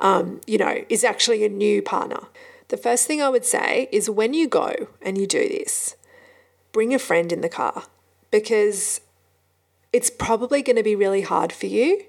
Um, 0.00 0.40
you 0.46 0.58
know, 0.58 0.84
is 0.88 1.04
actually 1.04 1.44
a 1.44 1.48
new 1.48 1.80
partner. 1.80 2.26
The 2.68 2.76
first 2.76 3.06
thing 3.06 3.22
I 3.22 3.28
would 3.28 3.44
say 3.44 3.88
is 3.92 4.08
when 4.08 4.34
you 4.34 4.48
go 4.48 4.88
and 5.00 5.16
you 5.18 5.26
do 5.26 5.46
this, 5.46 5.94
bring 6.72 6.94
a 6.94 6.98
friend 6.98 7.30
in 7.30 7.42
the 7.42 7.48
car 7.48 7.84
because 8.30 9.00
it's 9.92 10.10
probably 10.10 10.62
going 10.62 10.76
to 10.76 10.82
be 10.82 10.96
really 10.96 11.20
hard 11.20 11.52
for 11.52 11.66
you 11.66 12.06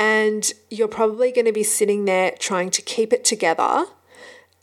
and 0.00 0.54
you're 0.70 0.88
probably 0.88 1.30
going 1.30 1.44
to 1.44 1.52
be 1.52 1.62
sitting 1.62 2.06
there 2.06 2.32
trying 2.38 2.70
to 2.70 2.80
keep 2.80 3.12
it 3.12 3.22
together. 3.22 3.84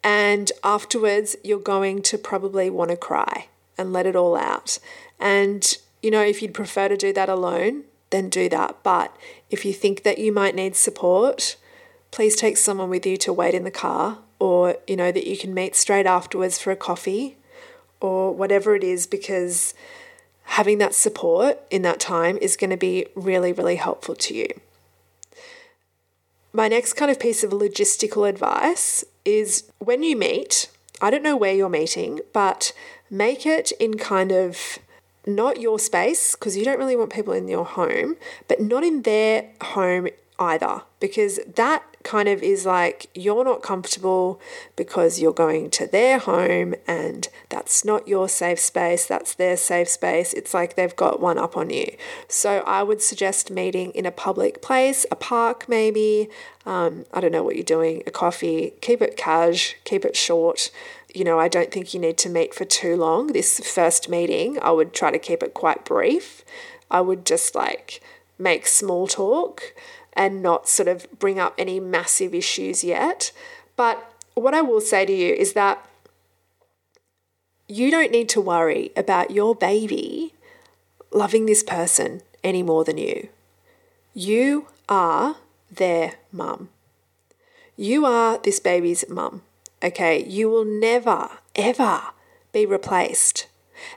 And 0.04 0.52
afterwards, 0.64 1.36
you're 1.44 1.60
going 1.60 2.02
to 2.04 2.18
probably 2.18 2.72
want 2.72 2.90
to 2.90 2.98
cry 2.98 3.48
and 3.78 3.94
let 3.94 4.08
it 4.08 4.16
all 4.16 4.36
out. 4.36 4.80
And, 5.20 5.78
you 6.02 6.10
know, 6.10 6.24
if 6.24 6.42
you'd 6.42 6.56
prefer 6.56 6.88
to 6.88 6.98
do 6.98 7.14
that 7.14 7.30
alone, 7.30 7.84
then 8.10 8.30
do 8.30 8.50
that. 8.50 8.78
But 8.82 9.16
if 9.52 9.64
you 9.64 9.74
think 9.74 10.02
that 10.02 10.18
you 10.18 10.32
might 10.32 10.56
need 10.56 10.76
support, 10.76 11.56
please 12.10 12.36
take 12.36 12.58
someone 12.58 12.90
with 12.90 13.06
you 13.06 13.16
to 13.18 13.32
wait 13.32 13.54
in 13.54 13.64
the 13.64 13.70
car 13.70 14.18
or, 14.40 14.78
you 14.88 14.96
know, 14.96 15.12
that 15.12 15.28
you 15.28 15.38
can 15.38 15.54
meet 15.54 15.76
straight 15.76 16.08
afterwards 16.08 16.58
for 16.58 16.72
a 16.72 16.76
coffee 16.76 17.38
or 18.02 18.34
whatever 18.34 18.76
it 18.76 18.84
is, 18.84 19.06
because 19.06 19.76
having 20.44 20.80
that 20.80 20.96
support 20.96 21.60
in 21.70 21.84
that 21.84 22.00
time 22.00 22.38
is 22.38 22.58
going 22.58 22.70
to 22.72 22.78
be 22.78 23.06
really, 23.14 23.54
really 23.54 23.76
helpful 23.76 24.16
to 24.16 24.34
you. 24.34 24.48
My 26.58 26.68
next 26.68 26.94
kind 26.94 27.12
of 27.12 27.20
piece 27.20 27.44
of 27.44 27.52
logistical 27.52 28.28
advice 28.28 29.06
is 29.24 29.70
when 29.78 30.02
you 30.02 30.18
meet, 30.18 30.72
I 31.00 31.12
don't 31.12 31.22
know 31.22 31.38
where 31.38 31.54
you're 31.54 31.70
meeting, 31.70 32.20
but 32.34 32.74
make 33.12 33.46
it 33.46 33.72
in 33.74 34.00
kind 34.00 34.32
of 34.32 34.80
not 35.28 35.62
your 35.62 35.78
space 35.78 36.34
because 36.34 36.58
you 36.58 36.66
don't 36.66 36.80
really 36.80 36.96
want 36.96 37.14
people 37.14 37.34
in 37.34 37.48
your 37.48 37.64
home, 37.64 38.16
but 38.48 38.60
not 38.60 38.84
in 38.84 39.04
their 39.04 39.52
home 39.62 40.08
either 40.40 40.82
because 41.00 41.40
that 41.58 41.84
kind 42.08 42.30
of 42.30 42.42
is 42.42 42.66
like 42.66 43.08
you're 43.14 43.44
not 43.44 43.62
comfortable 43.62 44.40
because 44.78 45.20
you're 45.20 45.34
going 45.34 45.70
to 45.70 45.86
their 45.86 46.20
home 46.20 46.74
and 46.88 47.28
that's 47.50 47.84
not 47.84 48.08
your 48.08 48.30
safe 48.30 48.60
space, 48.60 49.06
that's 49.06 49.36
their 49.36 49.58
safe 49.58 49.90
space. 49.90 50.34
It's 50.34 50.54
like 50.54 50.76
they've 50.76 50.96
got 50.96 51.20
one 51.20 51.38
up 51.38 51.58
on 51.58 51.70
you. 51.70 51.98
So 52.30 52.60
I 52.66 52.82
would 52.82 53.02
suggest 53.02 53.52
meeting 53.52 53.92
in 53.92 54.06
a 54.06 54.12
public 54.12 54.62
place, 54.62 55.06
a 55.12 55.18
park 55.18 55.68
maybe. 55.68 56.30
Um, 56.66 57.06
I 57.14 57.20
don't 57.20 57.34
know 57.34 57.44
what 57.44 57.56
you're 57.56 57.64
doing, 57.64 58.04
a 58.08 58.12
coffee. 58.12 58.74
Keep 58.80 59.02
it 59.02 59.18
cash, 59.18 59.76
keep 59.84 60.06
it 60.06 60.16
short. 60.16 60.72
You 61.14 61.26
know, 61.26 61.38
I 61.40 61.50
don't 61.50 61.72
think 61.72 61.94
you 61.94 62.00
need 62.00 62.18
to 62.20 62.30
meet 62.30 62.54
for 62.54 62.64
too 62.64 62.96
long. 62.96 63.28
This 63.28 63.60
first 63.60 64.08
meeting, 64.08 64.60
I 64.62 64.72
would 64.72 64.94
try 64.94 65.12
to 65.12 65.20
keep 65.20 65.44
it 65.44 65.54
quite 65.54 65.84
brief. 65.84 66.46
I 66.90 67.02
would 67.02 67.26
just 67.26 67.54
like 67.54 68.02
make 68.40 68.66
small 68.66 69.08
talk 69.08 69.74
and 70.18 70.42
not 70.42 70.68
sort 70.68 70.90
of 70.90 71.08
bring 71.20 71.40
up 71.40 71.54
any 71.58 71.80
massive 71.80 72.34
issues 72.34 72.84
yet. 72.84 73.32
But 73.76 74.12
what 74.34 74.54
I 74.54 74.62
will 74.62 74.82
say 74.82 75.06
to 75.06 75.14
you 75.14 75.34
is 75.34 75.54
that 75.54 75.88
you 77.68 77.92
don't 77.92 78.12
need 78.12 78.30
to 78.30 78.42
worry 78.42 78.92
about 78.96 79.32
your 79.32 79.54
baby 79.54 80.34
loving 81.12 81.46
this 81.46 81.64
person 81.64 82.22
any 82.44 82.64
more 82.64 82.84
than 82.84 82.98
you. 82.98 83.30
You 84.14 84.68
are 84.90 85.38
their 85.72 86.14
mum. 86.32 86.70
You 87.76 88.06
are 88.06 88.40
this 88.40 88.60
baby's 88.60 89.06
mum. 89.08 89.44
Okay, 89.84 90.26
you 90.26 90.50
will 90.50 90.66
never, 90.66 91.30
ever 91.56 92.02
be 92.52 92.66
replaced. 92.66 93.48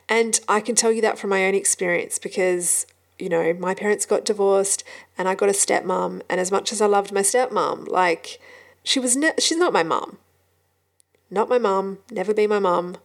And 0.09 0.39
I 0.47 0.61
can 0.61 0.75
tell 0.75 0.93
you 0.93 1.01
that 1.01 1.19
from 1.19 1.31
my 1.31 1.47
own 1.47 1.55
experience 1.55 2.19
because 2.19 2.87
you 3.21 3.29
know, 3.29 3.53
my 3.55 3.75
parents 3.75 4.07
got 4.07 4.25
divorced 4.25 4.85
and 5.17 5.29
I 5.29 5.35
got 5.35 5.49
a 5.49 5.53
stepmom. 5.53 6.23
And 6.29 6.41
as 6.41 6.51
much 6.51 6.73
as 6.73 6.81
I 6.81 6.87
loved 6.87 7.13
my 7.13 7.21
stepmom, 7.21 7.89
like, 7.89 8.41
she 8.83 9.01
was, 9.01 9.17
ne- 9.17 9.33
she's 9.39 9.59
not 9.59 9.73
my 9.73 9.83
mom. 9.83 10.19
Not 11.31 11.49
my 11.49 11.59
mom, 11.59 11.99
never 12.11 12.35
be 12.35 12.47
my 12.47 12.59
mom. 12.59 12.97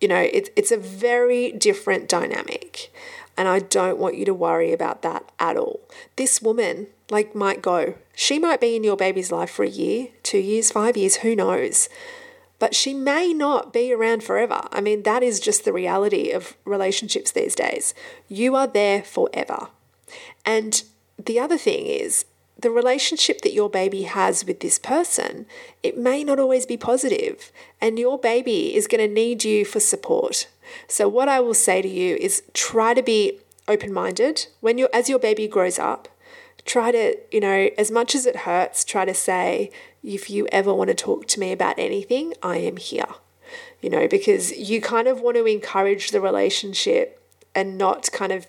You 0.00 0.08
know, 0.08 0.20
it, 0.20 0.50
it's 0.56 0.72
a 0.72 0.78
very 0.78 1.52
different 1.52 2.08
dynamic. 2.08 2.92
And 3.36 3.48
I 3.48 3.58
don't 3.58 3.98
want 3.98 4.16
you 4.16 4.24
to 4.26 4.34
worry 4.34 4.72
about 4.72 5.02
that 5.02 5.30
at 5.38 5.56
all. 5.56 5.80
This 6.16 6.42
woman, 6.42 6.88
like, 7.10 7.34
might 7.34 7.62
go. 7.62 7.94
She 8.14 8.38
might 8.38 8.60
be 8.60 8.76
in 8.76 8.84
your 8.84 8.96
baby's 8.96 9.32
life 9.32 9.50
for 9.50 9.64
a 9.64 9.68
year, 9.68 10.08
two 10.22 10.38
years, 10.38 10.70
five 10.70 10.96
years, 10.96 11.16
who 11.16 11.36
knows? 11.36 11.88
But 12.60 12.76
she 12.76 12.94
may 12.94 13.32
not 13.32 13.72
be 13.72 13.92
around 13.92 14.22
forever. 14.22 14.68
I 14.70 14.80
mean, 14.80 15.02
that 15.02 15.24
is 15.24 15.40
just 15.40 15.64
the 15.64 15.72
reality 15.72 16.30
of 16.30 16.56
relationships 16.64 17.32
these 17.32 17.56
days. 17.56 17.92
You 18.28 18.54
are 18.54 18.68
there 18.68 19.02
forever. 19.02 19.68
And 20.46 20.84
the 21.18 21.40
other 21.40 21.58
thing 21.58 21.86
is, 21.86 22.26
the 22.58 22.70
relationship 22.70 23.40
that 23.40 23.54
your 23.54 23.70
baby 23.70 24.02
has 24.02 24.44
with 24.44 24.60
this 24.60 24.78
person, 24.78 25.46
it 25.82 25.96
may 25.96 26.22
not 26.22 26.38
always 26.38 26.66
be 26.66 26.76
positive, 26.76 27.50
and 27.80 27.98
your 27.98 28.18
baby 28.18 28.76
is 28.76 28.86
going 28.86 29.00
to 29.00 29.12
need 29.12 29.42
you 29.42 29.64
for 29.64 29.80
support. 29.80 30.46
So 30.86 31.08
what 31.08 31.28
I 31.28 31.40
will 31.40 31.54
say 31.54 31.80
to 31.80 31.88
you 31.88 32.16
is 32.16 32.42
try 32.52 32.92
to 32.92 33.02
be 33.02 33.40
open-minded 33.66 34.48
when 34.60 34.76
you 34.76 34.88
as 34.92 35.08
your 35.08 35.18
baby 35.18 35.48
grows 35.48 35.78
up. 35.78 36.08
Try 36.66 36.92
to, 36.92 37.16
you 37.32 37.40
know, 37.40 37.70
as 37.78 37.90
much 37.90 38.14
as 38.14 38.26
it 38.26 38.36
hurts, 38.36 38.84
try 38.84 39.06
to 39.06 39.14
say 39.14 39.70
if 40.02 40.30
you 40.30 40.46
ever 40.50 40.72
want 40.72 40.88
to 40.88 40.94
talk 40.94 41.26
to 41.28 41.40
me 41.40 41.52
about 41.52 41.78
anything, 41.78 42.34
I 42.42 42.58
am 42.58 42.76
here. 42.76 43.08
You 43.80 43.90
know, 43.90 44.06
because 44.06 44.52
you 44.52 44.80
kind 44.80 45.08
of 45.08 45.20
want 45.20 45.36
to 45.36 45.46
encourage 45.46 46.10
the 46.10 46.20
relationship 46.20 47.22
and 47.54 47.76
not 47.78 48.10
kind 48.12 48.32
of 48.32 48.46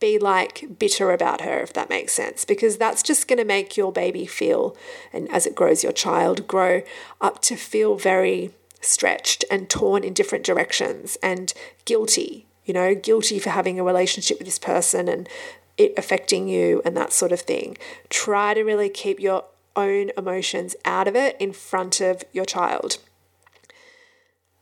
be 0.00 0.18
like 0.18 0.78
bitter 0.78 1.12
about 1.12 1.40
her, 1.40 1.60
if 1.60 1.72
that 1.72 1.88
makes 1.88 2.12
sense, 2.12 2.44
because 2.44 2.76
that's 2.76 3.02
just 3.02 3.28
going 3.28 3.38
to 3.38 3.44
make 3.44 3.76
your 3.76 3.92
baby 3.92 4.26
feel, 4.26 4.76
and 5.12 5.30
as 5.30 5.46
it 5.46 5.54
grows, 5.54 5.82
your 5.82 5.92
child 5.92 6.46
grow 6.46 6.82
up 7.20 7.40
to 7.42 7.56
feel 7.56 7.96
very 7.96 8.50
stretched 8.80 9.44
and 9.50 9.70
torn 9.70 10.04
in 10.04 10.12
different 10.12 10.44
directions 10.44 11.16
and 11.22 11.54
guilty, 11.84 12.46
you 12.64 12.74
know, 12.74 12.94
guilty 12.94 13.38
for 13.38 13.50
having 13.50 13.78
a 13.78 13.84
relationship 13.84 14.38
with 14.38 14.46
this 14.46 14.58
person 14.58 15.08
and 15.08 15.28
it 15.76 15.94
affecting 15.96 16.48
you 16.48 16.82
and 16.84 16.96
that 16.96 17.12
sort 17.12 17.32
of 17.32 17.40
thing. 17.40 17.76
Try 18.10 18.54
to 18.54 18.62
really 18.62 18.88
keep 18.88 19.18
your 19.20 19.44
own 19.76 20.10
emotions 20.16 20.76
out 20.84 21.08
of 21.08 21.16
it 21.16 21.36
in 21.38 21.52
front 21.52 22.00
of 22.00 22.24
your 22.32 22.44
child. 22.44 22.98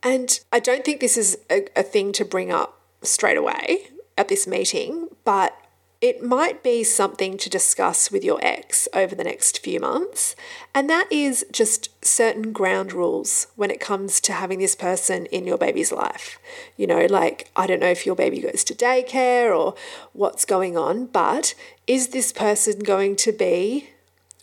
And 0.03 0.41
I 0.53 0.59
don't 0.59 0.85
think 0.85 1.01
this 1.01 1.17
is 1.17 1.39
a, 1.51 1.67
a 1.77 1.83
thing 1.83 2.13
to 2.13 2.25
bring 2.25 2.51
up 2.51 2.81
straight 3.03 3.37
away 3.37 3.89
at 4.19 4.29
this 4.29 4.47
meeting, 4.47 5.09
but 5.25 5.57
it 6.01 6.21
might 6.21 6.65
be 6.65 6.83
something 6.83 7.37
to 7.39 7.49
discuss 7.49 8.11
with 8.11 8.25
your 8.25 8.41
ex 8.43 8.89
over 8.93 9.15
the 9.15 9.23
next 9.23 9.61
few 9.63 9.79
months. 9.79 10.35
And 10.75 10.91
that 10.91 11.07
is 11.13 11.47
just 11.53 12.05
certain 12.05 12.53
ground 12.53 12.93
rules 12.93 13.47
when 13.55 13.71
it 13.71 13.79
comes 13.79 14.21
to 14.23 14.33
having 14.33 14.59
this 14.59 14.75
person 14.75 15.27
in 15.27 15.47
your 15.47 15.59
baby's 15.59 15.93
life. 15.93 16.41
You 16.77 16.89
know, 16.89 17.07
like, 17.07 17.53
I 17.55 17.69
don't 17.69 17.79
know 17.79 17.87
if 17.87 18.05
your 18.05 18.17
baby 18.17 18.41
goes 18.41 18.65
to 18.65 18.75
daycare 18.75 19.57
or 19.57 19.77
what's 20.13 20.45
going 20.45 20.77
on, 20.77 21.07
but 21.07 21.55
is 21.87 22.09
this 22.09 22.33
person 22.33 22.81
going 22.81 23.15
to 23.17 23.31
be 23.31 23.91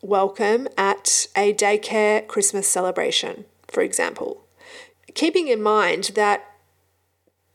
welcome 0.02 0.68
at 0.78 1.28
a 1.36 1.54
daycare 1.54 2.26
Christmas 2.28 2.68
celebration, 2.68 3.46
for 3.68 3.82
example? 3.82 4.46
Keeping 5.14 5.48
in 5.48 5.62
mind 5.62 6.12
that 6.16 6.46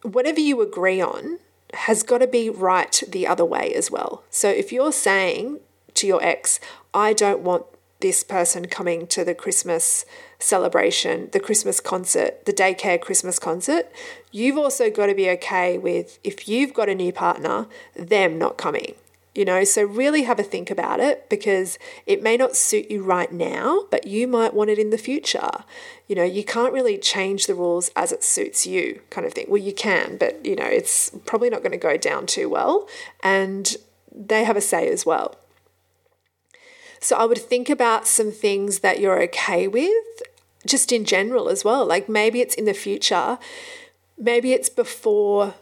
whatever 0.03 0.41
you 0.41 0.61
agree 0.61 1.01
on, 1.01 1.39
has 1.73 2.03
got 2.03 2.19
to 2.19 2.27
be 2.27 2.49
right 2.49 3.03
the 3.09 3.27
other 3.27 3.45
way 3.45 3.75
as 3.75 3.91
well. 3.91 4.23
So 4.31 4.49
if 4.49 4.73
you're 4.73 4.93
saying 4.93 5.61
to 5.95 6.07
your 6.07 6.23
ex, 6.23 6.61
I 6.93 7.13
don't 7.13 7.41
want 7.41 7.67
this 8.01 8.23
person 8.23 8.67
coming 8.67 9.07
to 9.09 9.25
the 9.25 9.35
Christmas 9.35 10.05
celebration, 10.39 11.31
the 11.33 11.41
Christmas 11.41 11.81
concert, 11.81 12.45
the 12.45 12.53
daycare 12.53 13.01
Christmas 13.01 13.39
concert, 13.39 13.91
you've 14.31 14.59
also 14.59 14.91
got 14.91 15.07
to 15.07 15.15
be 15.15 15.31
okay 15.31 15.79
with 15.79 16.19
if 16.23 16.49
you've 16.49 16.75
got 16.75 16.89
a 16.89 16.95
new 16.95 17.13
partner, 17.13 17.67
them 17.97 18.39
not 18.39 18.59
coming 18.59 18.95
you 19.35 19.45
know 19.45 19.65
so 19.65 19.83
really 19.83 20.23
have 20.23 20.39
a 20.39 20.43
think 20.43 20.71
about 20.71 21.01
it 21.01 21.29
because 21.29 21.79
it 22.07 22.23
may 22.23 22.37
not 22.37 22.57
suit 22.57 22.91
you 22.91 23.03
right 23.03 23.33
now 23.33 23.85
but 23.91 24.07
you 24.07 24.27
might 24.29 24.55
want 24.55 24.71
it 24.71 24.79
in 24.79 24.91
the 24.91 24.99
future. 24.99 25.51
You 26.09 26.17
know 26.17 26.25
you 26.25 26.45
can't 26.45 26.73
really 26.73 26.99
change 26.99 27.47
the 27.47 27.55
rules 27.55 27.91
as 27.97 28.13
it 28.13 28.23
suits 28.23 28.67
you 28.67 29.01
kind 29.11 29.27
of 29.27 29.33
thing. 29.33 29.47
Well 29.49 29.63
you 29.63 29.75
can 29.75 30.17
but 30.17 30.45
you 30.45 30.57
know 30.57 30.67
it's 30.67 31.11
probably 31.27 31.51
not 31.51 31.61
going 31.63 31.73
to 31.73 31.79
go 31.79 31.97
down 31.97 32.27
too 32.27 32.49
well 32.49 32.89
and 33.23 33.77
they 34.15 34.45
have 34.45 34.57
a 34.57 34.61
say 34.61 34.89
as 34.89 35.05
well. 35.05 35.37
So 37.01 37.17
i 37.17 37.25
would 37.25 37.39
think 37.39 37.69
about 37.69 38.07
some 38.07 38.31
things 38.31 38.79
that 38.81 39.01
you're 39.01 39.23
okay 39.25 39.69
with 39.69 40.23
just 40.67 40.93
in 40.93 41.05
general 41.05 41.49
as 41.49 41.65
well. 41.65 41.85
Like 41.85 42.09
maybe 42.09 42.41
it's 42.41 42.55
in 42.55 42.65
the 42.65 42.75
future 42.75 43.39
maybe 44.19 44.53
it's 44.53 44.69
before 44.69 45.55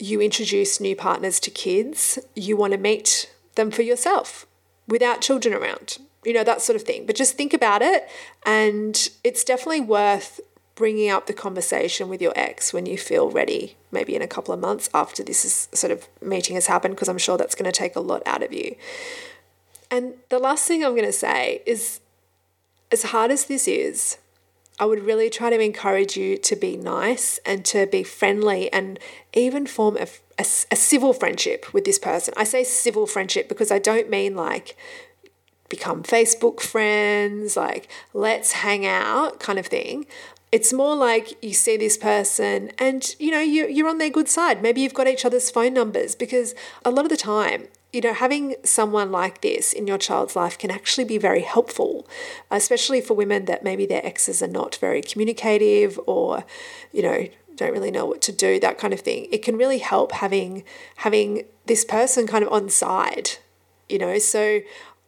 you 0.00 0.20
introduce 0.20 0.80
new 0.80 0.96
partners 0.96 1.38
to 1.40 1.50
kids, 1.50 2.18
you 2.34 2.56
want 2.56 2.72
to 2.72 2.78
meet 2.78 3.32
them 3.54 3.70
for 3.70 3.82
yourself 3.82 4.46
without 4.88 5.20
children 5.20 5.54
around, 5.54 5.98
you 6.24 6.32
know, 6.32 6.42
that 6.42 6.62
sort 6.62 6.74
of 6.76 6.82
thing. 6.82 7.06
But 7.06 7.16
just 7.16 7.36
think 7.36 7.52
about 7.52 7.82
it. 7.82 8.08
And 8.44 9.10
it's 9.22 9.44
definitely 9.44 9.82
worth 9.82 10.40
bringing 10.74 11.10
up 11.10 11.26
the 11.26 11.34
conversation 11.34 12.08
with 12.08 12.22
your 12.22 12.32
ex 12.34 12.72
when 12.72 12.86
you 12.86 12.96
feel 12.96 13.30
ready, 13.30 13.76
maybe 13.92 14.16
in 14.16 14.22
a 14.22 14.26
couple 14.26 14.54
of 14.54 14.60
months 14.60 14.88
after 14.94 15.22
this 15.22 15.44
is 15.44 15.68
sort 15.74 15.90
of 15.90 16.08
meeting 16.22 16.54
has 16.54 16.66
happened, 16.66 16.94
because 16.94 17.08
I'm 17.08 17.18
sure 17.18 17.36
that's 17.36 17.54
going 17.54 17.70
to 17.70 17.78
take 17.78 17.94
a 17.96 18.00
lot 18.00 18.22
out 18.24 18.42
of 18.42 18.52
you. 18.54 18.76
And 19.90 20.14
the 20.30 20.38
last 20.38 20.66
thing 20.66 20.82
I'm 20.82 20.94
going 20.94 21.04
to 21.04 21.12
say 21.12 21.62
is 21.66 22.00
as 22.90 23.02
hard 23.02 23.30
as 23.30 23.44
this 23.44 23.68
is, 23.68 24.16
I 24.80 24.86
would 24.86 25.04
really 25.04 25.28
try 25.28 25.50
to 25.50 25.60
encourage 25.60 26.16
you 26.16 26.38
to 26.38 26.56
be 26.56 26.74
nice 26.74 27.38
and 27.44 27.66
to 27.66 27.86
be 27.86 28.02
friendly 28.02 28.72
and 28.72 28.98
even 29.34 29.66
form 29.66 29.98
a, 29.98 30.08
a, 30.38 30.46
a, 30.70 30.76
civil 30.76 31.12
friendship 31.12 31.74
with 31.74 31.84
this 31.84 31.98
person. 31.98 32.32
I 32.34 32.44
say 32.44 32.64
civil 32.64 33.06
friendship 33.06 33.46
because 33.46 33.70
I 33.70 33.78
don't 33.78 34.08
mean 34.08 34.34
like 34.34 34.78
become 35.68 36.02
Facebook 36.02 36.60
friends, 36.60 37.58
like 37.58 37.88
let's 38.14 38.52
hang 38.52 38.86
out 38.86 39.38
kind 39.38 39.58
of 39.58 39.66
thing. 39.66 40.06
It's 40.50 40.72
more 40.72 40.96
like 40.96 41.36
you 41.44 41.52
see 41.52 41.76
this 41.76 41.98
person 41.98 42.72
and 42.78 43.14
you 43.18 43.30
know 43.30 43.40
you, 43.40 43.68
you're 43.68 43.88
on 43.88 43.98
their 43.98 44.08
good 44.08 44.30
side. 44.30 44.62
Maybe 44.62 44.80
you've 44.80 44.94
got 44.94 45.06
each 45.06 45.26
other's 45.26 45.50
phone 45.50 45.74
numbers 45.74 46.14
because 46.14 46.54
a 46.86 46.90
lot 46.90 47.04
of 47.04 47.10
the 47.10 47.18
time 47.18 47.68
you 47.92 48.00
know, 48.00 48.14
having 48.14 48.54
someone 48.62 49.10
like 49.10 49.40
this 49.40 49.72
in 49.72 49.86
your 49.86 49.98
child's 49.98 50.36
life 50.36 50.56
can 50.56 50.70
actually 50.70 51.04
be 51.04 51.18
very 51.18 51.40
helpful, 51.40 52.06
especially 52.50 53.00
for 53.00 53.14
women 53.14 53.46
that 53.46 53.64
maybe 53.64 53.84
their 53.84 54.04
exes 54.06 54.42
are 54.42 54.48
not 54.48 54.76
very 54.76 55.02
communicative 55.02 55.98
or, 56.06 56.44
you 56.92 57.02
know, 57.02 57.26
don't 57.56 57.72
really 57.72 57.90
know 57.90 58.06
what 58.06 58.22
to 58.22 58.32
do, 58.32 58.58
that 58.60 58.78
kind 58.78 58.94
of 58.94 59.00
thing. 59.00 59.26
It 59.30 59.42
can 59.42 59.56
really 59.56 59.78
help 59.78 60.12
having 60.12 60.64
having 60.96 61.44
this 61.66 61.84
person 61.84 62.26
kind 62.26 62.44
of 62.44 62.52
on 62.52 62.70
side, 62.70 63.30
you 63.88 63.98
know. 63.98 64.18
So 64.18 64.60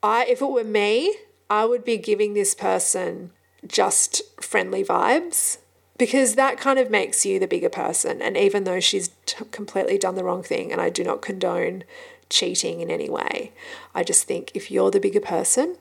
I 0.02 0.26
if 0.26 0.42
it 0.42 0.50
were 0.50 0.64
me, 0.64 1.14
I 1.48 1.64
would 1.64 1.84
be 1.84 1.96
giving 1.96 2.34
this 2.34 2.54
person 2.54 3.30
just 3.66 4.22
friendly 4.42 4.84
vibes 4.84 5.58
because 5.98 6.34
that 6.34 6.58
kind 6.58 6.78
of 6.78 6.90
makes 6.90 7.24
you 7.24 7.38
the 7.38 7.46
bigger 7.46 7.68
person. 7.68 8.20
And 8.20 8.36
even 8.36 8.64
though 8.64 8.80
she's 8.80 9.10
t- 9.24 9.44
completely 9.50 9.98
done 9.98 10.16
the 10.16 10.24
wrong 10.24 10.42
thing, 10.42 10.72
and 10.72 10.80
I 10.80 10.90
do 10.90 11.04
not 11.04 11.22
condone 11.22 11.84
cheating 12.32 12.80
in 12.80 12.90
any 12.90 13.08
way. 13.08 13.52
I 13.94 14.02
just 14.02 14.24
think 14.24 14.50
if 14.54 14.70
you're 14.70 14.90
the 14.90 15.00
bigger 15.00 15.20
person, 15.20 15.76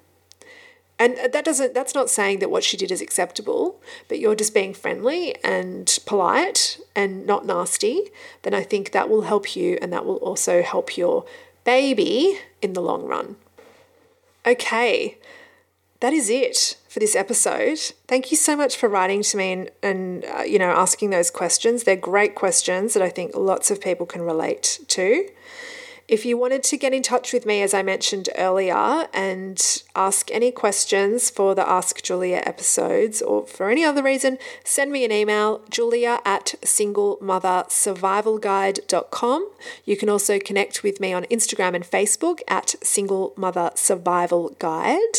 and 0.99 1.17
that 1.33 1.43
doesn't 1.43 1.73
that's 1.73 1.95
not 1.95 2.11
saying 2.11 2.39
that 2.39 2.51
what 2.51 2.63
she 2.63 2.77
did 2.77 2.91
is 2.91 3.01
acceptable, 3.01 3.81
but 4.07 4.19
you're 4.19 4.35
just 4.35 4.53
being 4.53 4.71
friendly 4.73 5.35
and 5.43 5.97
polite 6.05 6.79
and 6.95 7.25
not 7.25 7.43
nasty, 7.43 8.11
then 8.43 8.53
I 8.53 8.61
think 8.61 8.91
that 8.91 9.09
will 9.09 9.23
help 9.23 9.55
you 9.55 9.79
and 9.81 9.91
that 9.91 10.05
will 10.05 10.17
also 10.17 10.61
help 10.61 10.97
your 10.97 11.25
baby 11.63 12.37
in 12.61 12.73
the 12.73 12.81
long 12.81 13.07
run. 13.07 13.37
Okay. 14.45 15.17
That 16.01 16.13
is 16.13 16.29
it 16.29 16.77
for 16.87 16.99
this 16.99 17.15
episode. 17.15 17.79
Thank 18.07 18.31
you 18.31 18.37
so 18.37 18.55
much 18.55 18.75
for 18.75 18.89
writing 18.89 19.21
to 19.23 19.37
me 19.37 19.51
and, 19.53 19.71
and 19.81 20.25
uh, 20.25 20.41
you 20.41 20.59
know 20.59 20.69
asking 20.69 21.09
those 21.09 21.31
questions. 21.31 21.83
They're 21.83 21.95
great 21.95 22.35
questions 22.35 22.93
that 22.93 23.01
I 23.01 23.09
think 23.09 23.35
lots 23.35 23.71
of 23.71 23.81
people 23.81 24.05
can 24.05 24.21
relate 24.21 24.79
to. 24.89 25.27
If 26.11 26.25
you 26.25 26.37
wanted 26.37 26.61
to 26.63 26.77
get 26.77 26.93
in 26.93 27.03
touch 27.03 27.31
with 27.31 27.45
me, 27.45 27.61
as 27.61 27.73
I 27.73 27.83
mentioned 27.83 28.27
earlier, 28.37 29.07
and 29.13 29.81
ask 29.95 30.29
any 30.29 30.51
questions 30.51 31.29
for 31.29 31.55
the 31.55 31.65
Ask 31.65 32.03
Julia 32.03 32.43
episodes 32.45 33.21
or 33.21 33.47
for 33.47 33.69
any 33.69 33.85
other 33.85 34.03
reason, 34.03 34.37
send 34.65 34.91
me 34.91 35.05
an 35.05 35.13
email, 35.13 35.61
julia 35.69 36.19
at 36.25 36.55
singlemothersurvivalguide.com. 36.63 39.51
You 39.85 39.95
can 39.95 40.09
also 40.09 40.37
connect 40.37 40.83
with 40.83 40.99
me 40.99 41.13
on 41.13 41.23
Instagram 41.31 41.75
and 41.75 41.85
Facebook 41.85 42.41
at 42.45 42.75
Single 42.83 43.31
Mother 43.37 43.71
Survival 43.75 44.53
Guide. 44.59 45.15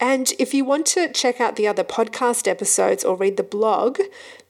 And 0.00 0.32
if 0.38 0.54
you 0.54 0.64
want 0.64 0.86
to 0.86 1.12
check 1.12 1.40
out 1.40 1.56
the 1.56 1.66
other 1.66 1.82
podcast 1.82 2.46
episodes 2.46 3.04
or 3.04 3.16
read 3.16 3.36
the 3.36 3.42
blog, 3.42 3.98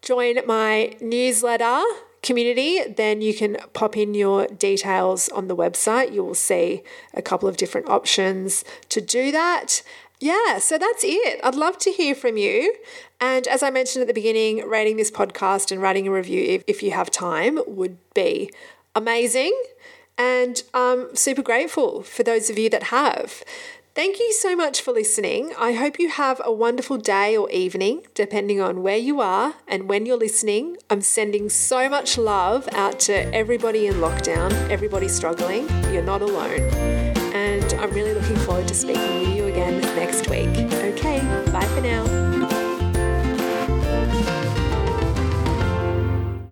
join 0.00 0.46
my 0.46 0.94
newsletter, 1.00 1.82
community, 2.24 2.80
then 2.88 3.20
you 3.20 3.34
can 3.34 3.56
pop 3.74 3.96
in 3.96 4.14
your 4.14 4.46
details 4.46 5.28
on 5.28 5.46
the 5.46 5.54
website. 5.54 6.12
You 6.12 6.24
will 6.24 6.34
see 6.34 6.82
a 7.12 7.22
couple 7.22 7.48
of 7.48 7.56
different 7.56 7.88
options 7.88 8.64
to 8.88 9.00
do 9.00 9.30
that. 9.30 9.82
Yeah, 10.24 10.56
so 10.56 10.78
that's 10.78 11.04
it. 11.04 11.38
I'd 11.44 11.54
love 11.54 11.76
to 11.80 11.92
hear 11.92 12.14
from 12.14 12.38
you. 12.38 12.74
And 13.20 13.46
as 13.46 13.62
I 13.62 13.68
mentioned 13.68 14.00
at 14.00 14.08
the 14.08 14.14
beginning, 14.14 14.66
rating 14.66 14.96
this 14.96 15.10
podcast 15.10 15.70
and 15.70 15.82
writing 15.82 16.08
a 16.08 16.10
review 16.10 16.42
if, 16.42 16.64
if 16.66 16.82
you 16.82 16.92
have 16.92 17.10
time 17.10 17.58
would 17.66 17.98
be 18.14 18.50
amazing. 18.94 19.52
And 20.16 20.62
I'm 20.72 21.14
super 21.14 21.42
grateful 21.42 22.02
for 22.02 22.22
those 22.22 22.48
of 22.48 22.58
you 22.58 22.70
that 22.70 22.84
have. 22.84 23.44
Thank 23.94 24.18
you 24.18 24.32
so 24.32 24.56
much 24.56 24.80
for 24.80 24.92
listening. 24.92 25.52
I 25.58 25.72
hope 25.72 25.98
you 25.98 26.08
have 26.08 26.40
a 26.42 26.50
wonderful 26.50 26.96
day 26.96 27.36
or 27.36 27.50
evening, 27.50 28.06
depending 28.14 28.62
on 28.62 28.82
where 28.82 28.96
you 28.96 29.20
are 29.20 29.56
and 29.68 29.90
when 29.90 30.06
you're 30.06 30.16
listening. 30.16 30.78
I'm 30.88 31.02
sending 31.02 31.50
so 31.50 31.90
much 31.90 32.16
love 32.16 32.66
out 32.72 32.98
to 33.00 33.12
everybody 33.34 33.88
in 33.88 33.96
lockdown, 33.96 34.52
everybody 34.70 35.06
struggling. 35.06 35.68
You're 35.92 36.02
not 36.02 36.22
alone. 36.22 37.13
I'm 37.78 37.90
really 37.90 38.14
looking 38.14 38.36
forward 38.36 38.68
to 38.68 38.74
speaking 38.74 39.20
with 39.20 39.36
you 39.36 39.46
again 39.46 39.80
next 39.96 40.28
week. 40.30 40.48
Okay, 40.72 41.20
bye 41.52 41.66
for 41.74 41.80
now. 41.80 42.13